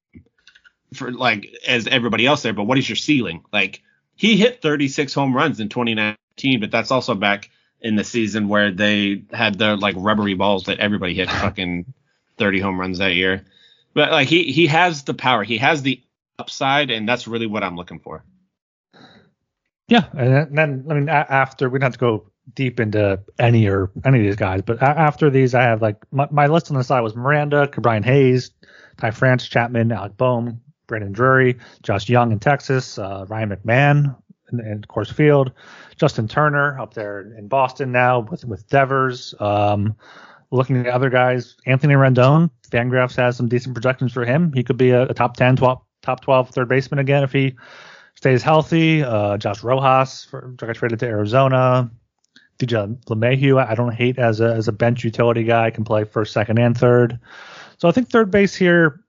[0.94, 2.54] for like as everybody else there.
[2.54, 3.44] But what is your ceiling?
[3.52, 3.82] Like
[4.16, 6.18] he hit 36 home runs in 2019,
[6.60, 7.50] but that's also back
[7.82, 11.94] in the season where they had the like rubbery balls that everybody hit fucking
[12.38, 13.46] 30 home runs that year.
[13.94, 16.02] But like he he has the power, he has the
[16.38, 18.24] upside, and that's really what I'm looking for.
[19.88, 23.90] Yeah, and then I mean after we don't have to go deep into any or
[24.06, 26.84] any of these guys, but after these I have like my, my list on the
[26.84, 28.52] side was Miranda, Brian Hayes,
[28.98, 34.16] Ty France, Chapman, Alec Bohm, Brandon Drury, Josh Jung in Texas, uh, Ryan McMahon
[34.52, 35.52] in, in Coors Field,
[35.96, 39.34] Justin Turner up there in Boston now with with Devers.
[39.40, 39.96] Um,
[40.52, 44.54] looking at other guys, Anthony Rendon, Fangraphs has some decent projections for him.
[44.54, 47.56] He could be a, a top 10, 12, top 12 third baseman again if he
[48.16, 49.04] stays healthy.
[49.04, 51.90] Uh, Josh Rojas for, got traded to Arizona.
[52.60, 56.34] DJ LeMahieu, I don't hate as a as a bench utility guy, can play first,
[56.34, 57.20] second, and third.
[57.78, 59.04] So I think third base here,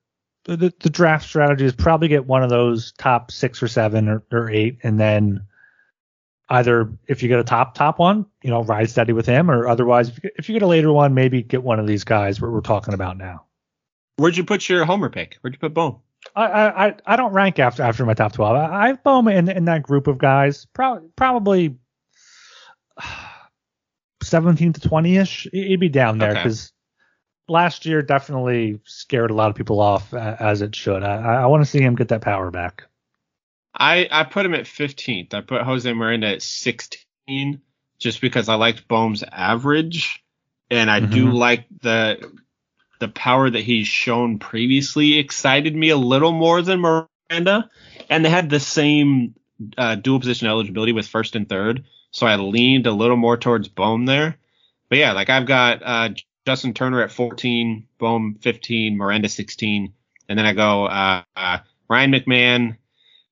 [0.56, 4.22] the, the draft strategy is probably get one of those top six or seven or,
[4.32, 5.46] or eight, and then
[6.48, 9.68] either if you get a top top one, you know, ride steady with him, or
[9.68, 12.04] otherwise, if you, get, if you get a later one, maybe get one of these
[12.04, 13.44] guys we're, we're talking about now.
[14.16, 15.36] Where'd you put your homer pick?
[15.40, 15.98] Where'd you put Bohm?
[16.34, 18.56] I, I I don't rank after after my top twelve.
[18.56, 20.66] I, I have Bohm in, in that group of guys.
[20.72, 21.76] Pro- probably
[24.22, 25.46] seventeen to twenty ish.
[25.52, 26.72] He'd be down there because.
[27.48, 31.02] Last year definitely scared a lot of people off as it should.
[31.02, 32.84] I, I want to see him get that power back.
[33.74, 35.34] I I put him at fifteenth.
[35.34, 37.60] I put Jose Miranda at sixteen
[37.98, 40.24] just because I liked Bohm's average,
[40.70, 41.12] and I mm-hmm.
[41.12, 42.30] do like the
[43.00, 47.70] the power that he's shown previously excited me a little more than Miranda.
[48.10, 49.34] And they had the same
[49.76, 51.84] uh, dual position eligibility with first and third.
[52.10, 54.38] So I leaned a little more towards Bohm there.
[54.88, 56.08] But yeah, like I've got uh,
[56.48, 59.92] Justin Turner at 14, Bohm 15, Miranda 16.
[60.30, 61.58] And then I go uh, uh,
[61.90, 62.78] Ryan McMahon,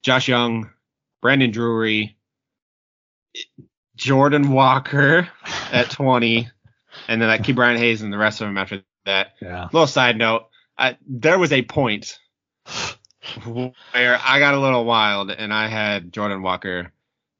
[0.03, 0.69] Josh Jung,
[1.23, 2.19] Brandon Drury,
[3.97, 5.31] Jordan Walker
[5.73, 6.47] at 20.
[7.09, 9.29] And then I keep Brian Hayes and the rest of them after that.
[9.41, 9.71] Yeah.
[9.73, 12.19] Little side note, I, there was a point
[13.47, 16.93] where I got a little wild and I had Jordan Walker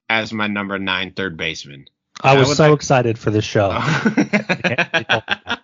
[0.09, 1.85] as my number nine third baseman.
[2.23, 3.79] I was, I so like, excited for this show.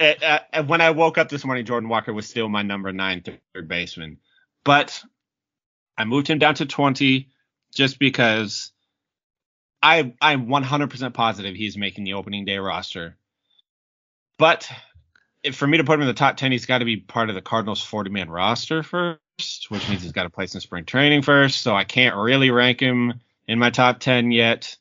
[0.00, 3.68] uh, when I woke up this morning, Jordan Walker was still my number nine third
[3.68, 4.18] baseman,
[4.64, 5.02] but
[5.96, 7.28] I moved him down to 20
[7.74, 8.72] just because
[9.82, 13.16] I I'm 100% positive he's making the opening day roster.
[14.38, 14.70] But
[15.42, 17.28] if, for me to put him in the top 10, he's got to be part
[17.28, 20.86] of the Cardinals 40 man roster first, which means he's got to play some spring
[20.86, 21.60] training first.
[21.60, 24.76] So I can't really rank him in my top 10 yet.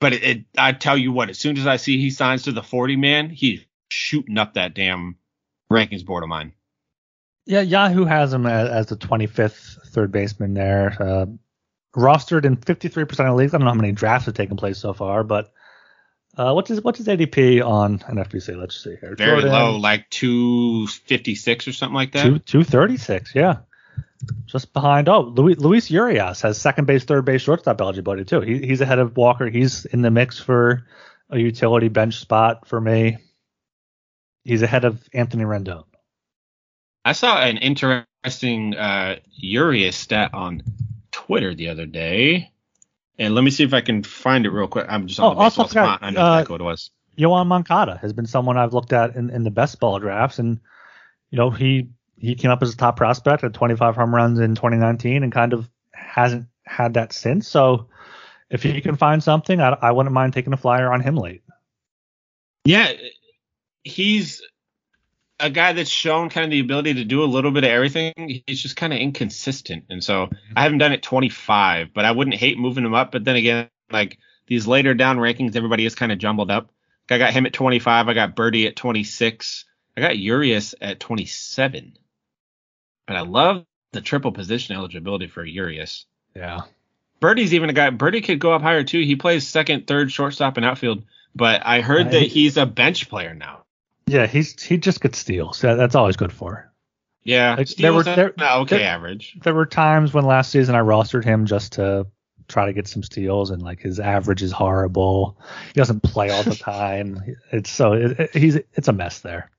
[0.00, 2.52] But it, it, I tell you what, as soon as I see he signs to
[2.52, 5.16] the 40 man, he's shooting up that damn
[5.70, 6.52] rankings board of mine.
[7.44, 10.96] Yeah, Yahoo has him as, as the 25th third baseman there.
[10.98, 11.26] Uh,
[11.94, 13.52] rostered in 53% of leagues.
[13.52, 15.52] I don't know how many drafts have taken place so far, but
[16.36, 18.56] uh, what's his what's his ADP on NFBC?
[18.56, 19.14] Let's see here.
[19.16, 22.22] Very Jordan, low, like two fifty six or something like that.
[22.22, 23.58] Two two thirty six, yeah.
[24.46, 25.08] Just behind.
[25.08, 28.40] Oh, Luis, Luis Urias has second base, third base, shortstop eligibility too.
[28.40, 29.50] He, he's ahead of Walker.
[29.50, 30.86] He's in the mix for
[31.28, 33.18] a utility bench spot for me.
[34.44, 35.84] He's ahead of Anthony Rendon.
[37.04, 40.62] I saw an interesting uh, Urias stat on
[41.10, 42.50] Twitter the other day.
[43.18, 44.86] And let me see if I can find it real quick.
[44.88, 45.98] I'm just on oh, the baseball spot.
[46.02, 46.90] I know uh, exactly what it was.
[47.18, 50.60] Yoan Moncada has been someone I've looked at in, in the best ball drafts, and
[51.30, 54.54] you know he he came up as a top prospect at 25 home runs in
[54.54, 57.46] 2019, and kind of hasn't had that since.
[57.46, 57.88] So
[58.48, 61.42] if he can find something, I, I wouldn't mind taking a flyer on him late.
[62.64, 62.92] Yeah,
[63.84, 64.42] he's
[65.40, 68.12] a guy that's shown kind of the ability to do a little bit of everything.
[68.46, 69.84] He's just kind of inconsistent.
[69.90, 70.52] And so mm-hmm.
[70.56, 73.12] I haven't done it 25, but I wouldn't hate moving him up.
[73.12, 76.70] But then again, like these later down rankings, everybody is kind of jumbled up.
[77.10, 78.08] I got him at 25.
[78.08, 79.64] I got Berti at 26.
[79.96, 81.98] I got Urias at 27.
[83.06, 86.06] But I love the triple position eligibility for Urias.
[86.34, 86.60] Yeah.
[87.20, 87.90] Berti's even a guy.
[87.90, 89.00] Berti could go up higher too.
[89.00, 91.02] He plays second, third, shortstop, and outfield.
[91.34, 93.61] But I heard that he's a bench player now.
[94.12, 95.60] Yeah, he's he just gets steals.
[95.60, 96.70] that's always good for.
[97.24, 99.38] Yeah, like, there were there, okay there, average.
[99.42, 102.06] There were times when last season I rostered him just to
[102.48, 105.38] try to get some steals, and like his average is horrible.
[105.68, 107.36] He doesn't play all the time.
[107.52, 109.50] it's so it, it, he's it's a mess there.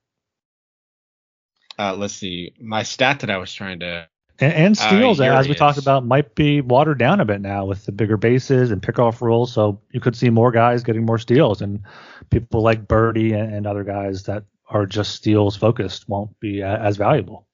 [1.79, 2.53] Uh, let's see.
[2.59, 4.07] My stat that I was trying to
[4.39, 7.65] And, and steals, Uh, as we talked about, might be watered down a bit now
[7.65, 9.53] with the bigger bases and pickoff rules.
[9.53, 11.83] So you could see more guys getting more steals, and
[12.29, 16.79] people like Berti and, and other guys that are just steals focused won't be a,
[16.79, 17.47] as valuable.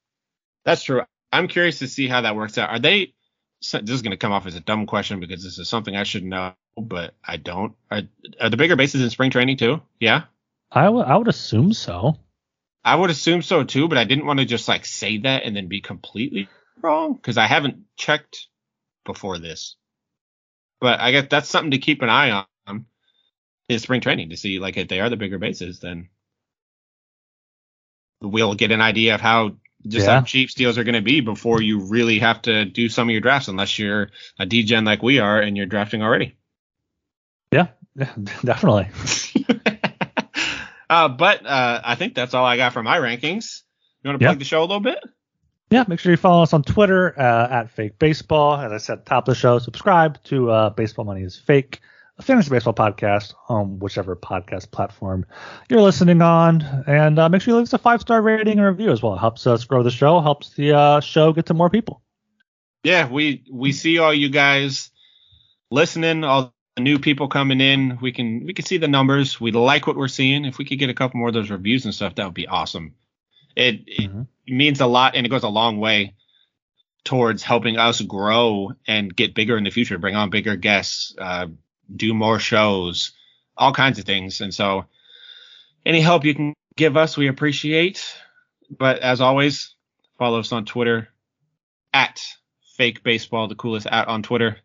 [0.63, 1.01] That's true.
[1.31, 2.69] I'm curious to see how that works out.
[2.69, 3.13] Are they?
[3.61, 6.03] This is going to come off as a dumb question because this is something I
[6.03, 7.75] should know, but I don't.
[7.91, 8.03] Are,
[8.39, 9.81] are the bigger bases in spring training too?
[9.99, 10.23] Yeah,
[10.71, 12.17] I would I would assume so.
[12.85, 15.53] I would assume so too, but I didn't want to just like say that and
[15.53, 16.47] then be completely
[16.81, 18.47] wrong because I haven't checked
[19.05, 19.75] before this.
[20.81, 22.85] But I guess that's something to keep an eye on
[23.67, 26.09] is spring training to see like if they are the bigger bases, then
[28.21, 29.55] we'll get an idea of how
[29.87, 30.15] just Yeah.
[30.17, 33.11] how cheap steals are going to be before you really have to do some of
[33.11, 34.09] your drafts unless you're
[34.39, 36.35] a DGen like we are and you're drafting already.
[37.51, 38.13] Yeah, yeah
[38.43, 38.89] definitely.
[40.89, 43.63] uh, but uh, I think that's all I got for my rankings.
[44.03, 44.29] You want to Yeah.
[44.31, 44.99] plug the show a little bit?
[45.71, 48.55] Yeah, make sure you follow us on Twitter uh, at Fake Baseball.
[48.55, 51.79] As I said, top of the show, subscribe to uh, Baseball Money is Fake,
[52.17, 55.25] a fantasy baseball podcast on whichever podcast platform
[55.69, 58.67] you're listening on, and uh, make sure you leave us a five star rating and
[58.67, 59.13] review as well.
[59.13, 62.01] It helps us grow the show, helps the uh, show get to more people.
[62.83, 64.91] yeah, we we see all you guys
[65.71, 67.99] listening, all the new people coming in.
[68.01, 69.39] We can we can see the numbers.
[69.39, 70.45] We like what we're seeing.
[70.45, 72.47] If we could get a couple more of those reviews and stuff, that would be
[72.47, 72.95] awesome.
[73.59, 74.27] It, it Mhm.
[74.47, 76.13] means a lot and it goes a long way
[77.03, 81.47] towards helping us grow and get bigger in the future, bring on bigger guests, uh,
[81.93, 83.11] do more shows,
[83.57, 84.41] all kinds of things.
[84.41, 84.85] And so
[85.85, 88.01] any help you can give us, we appreciate.
[88.69, 89.75] But as always,
[90.17, 91.09] follow us on Twitter
[91.93, 92.23] at
[92.77, 94.57] fake baseball, the coolest at on Twitter.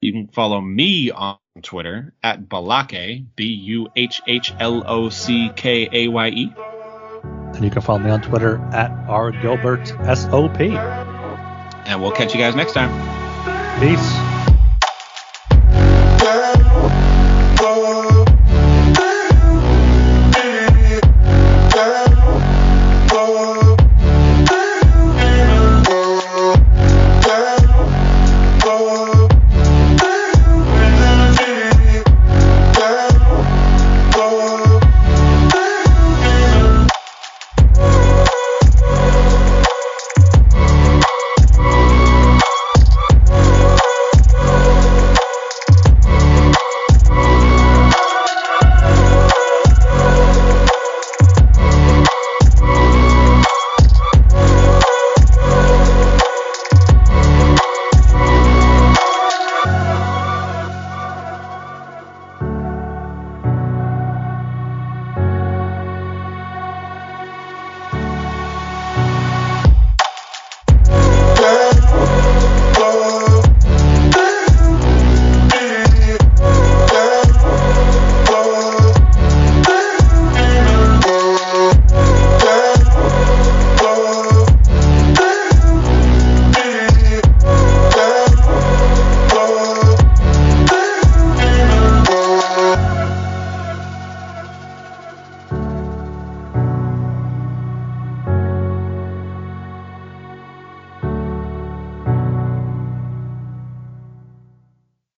[0.00, 5.50] You can follow me on Twitter at Buhhlockaye, B U H H L O C
[5.54, 6.52] K A Y E.
[7.60, 10.60] And you can follow me on Twitter at R Gilbert SOP.
[10.60, 12.88] And we'll catch you guys next time.
[13.78, 14.29] Peace.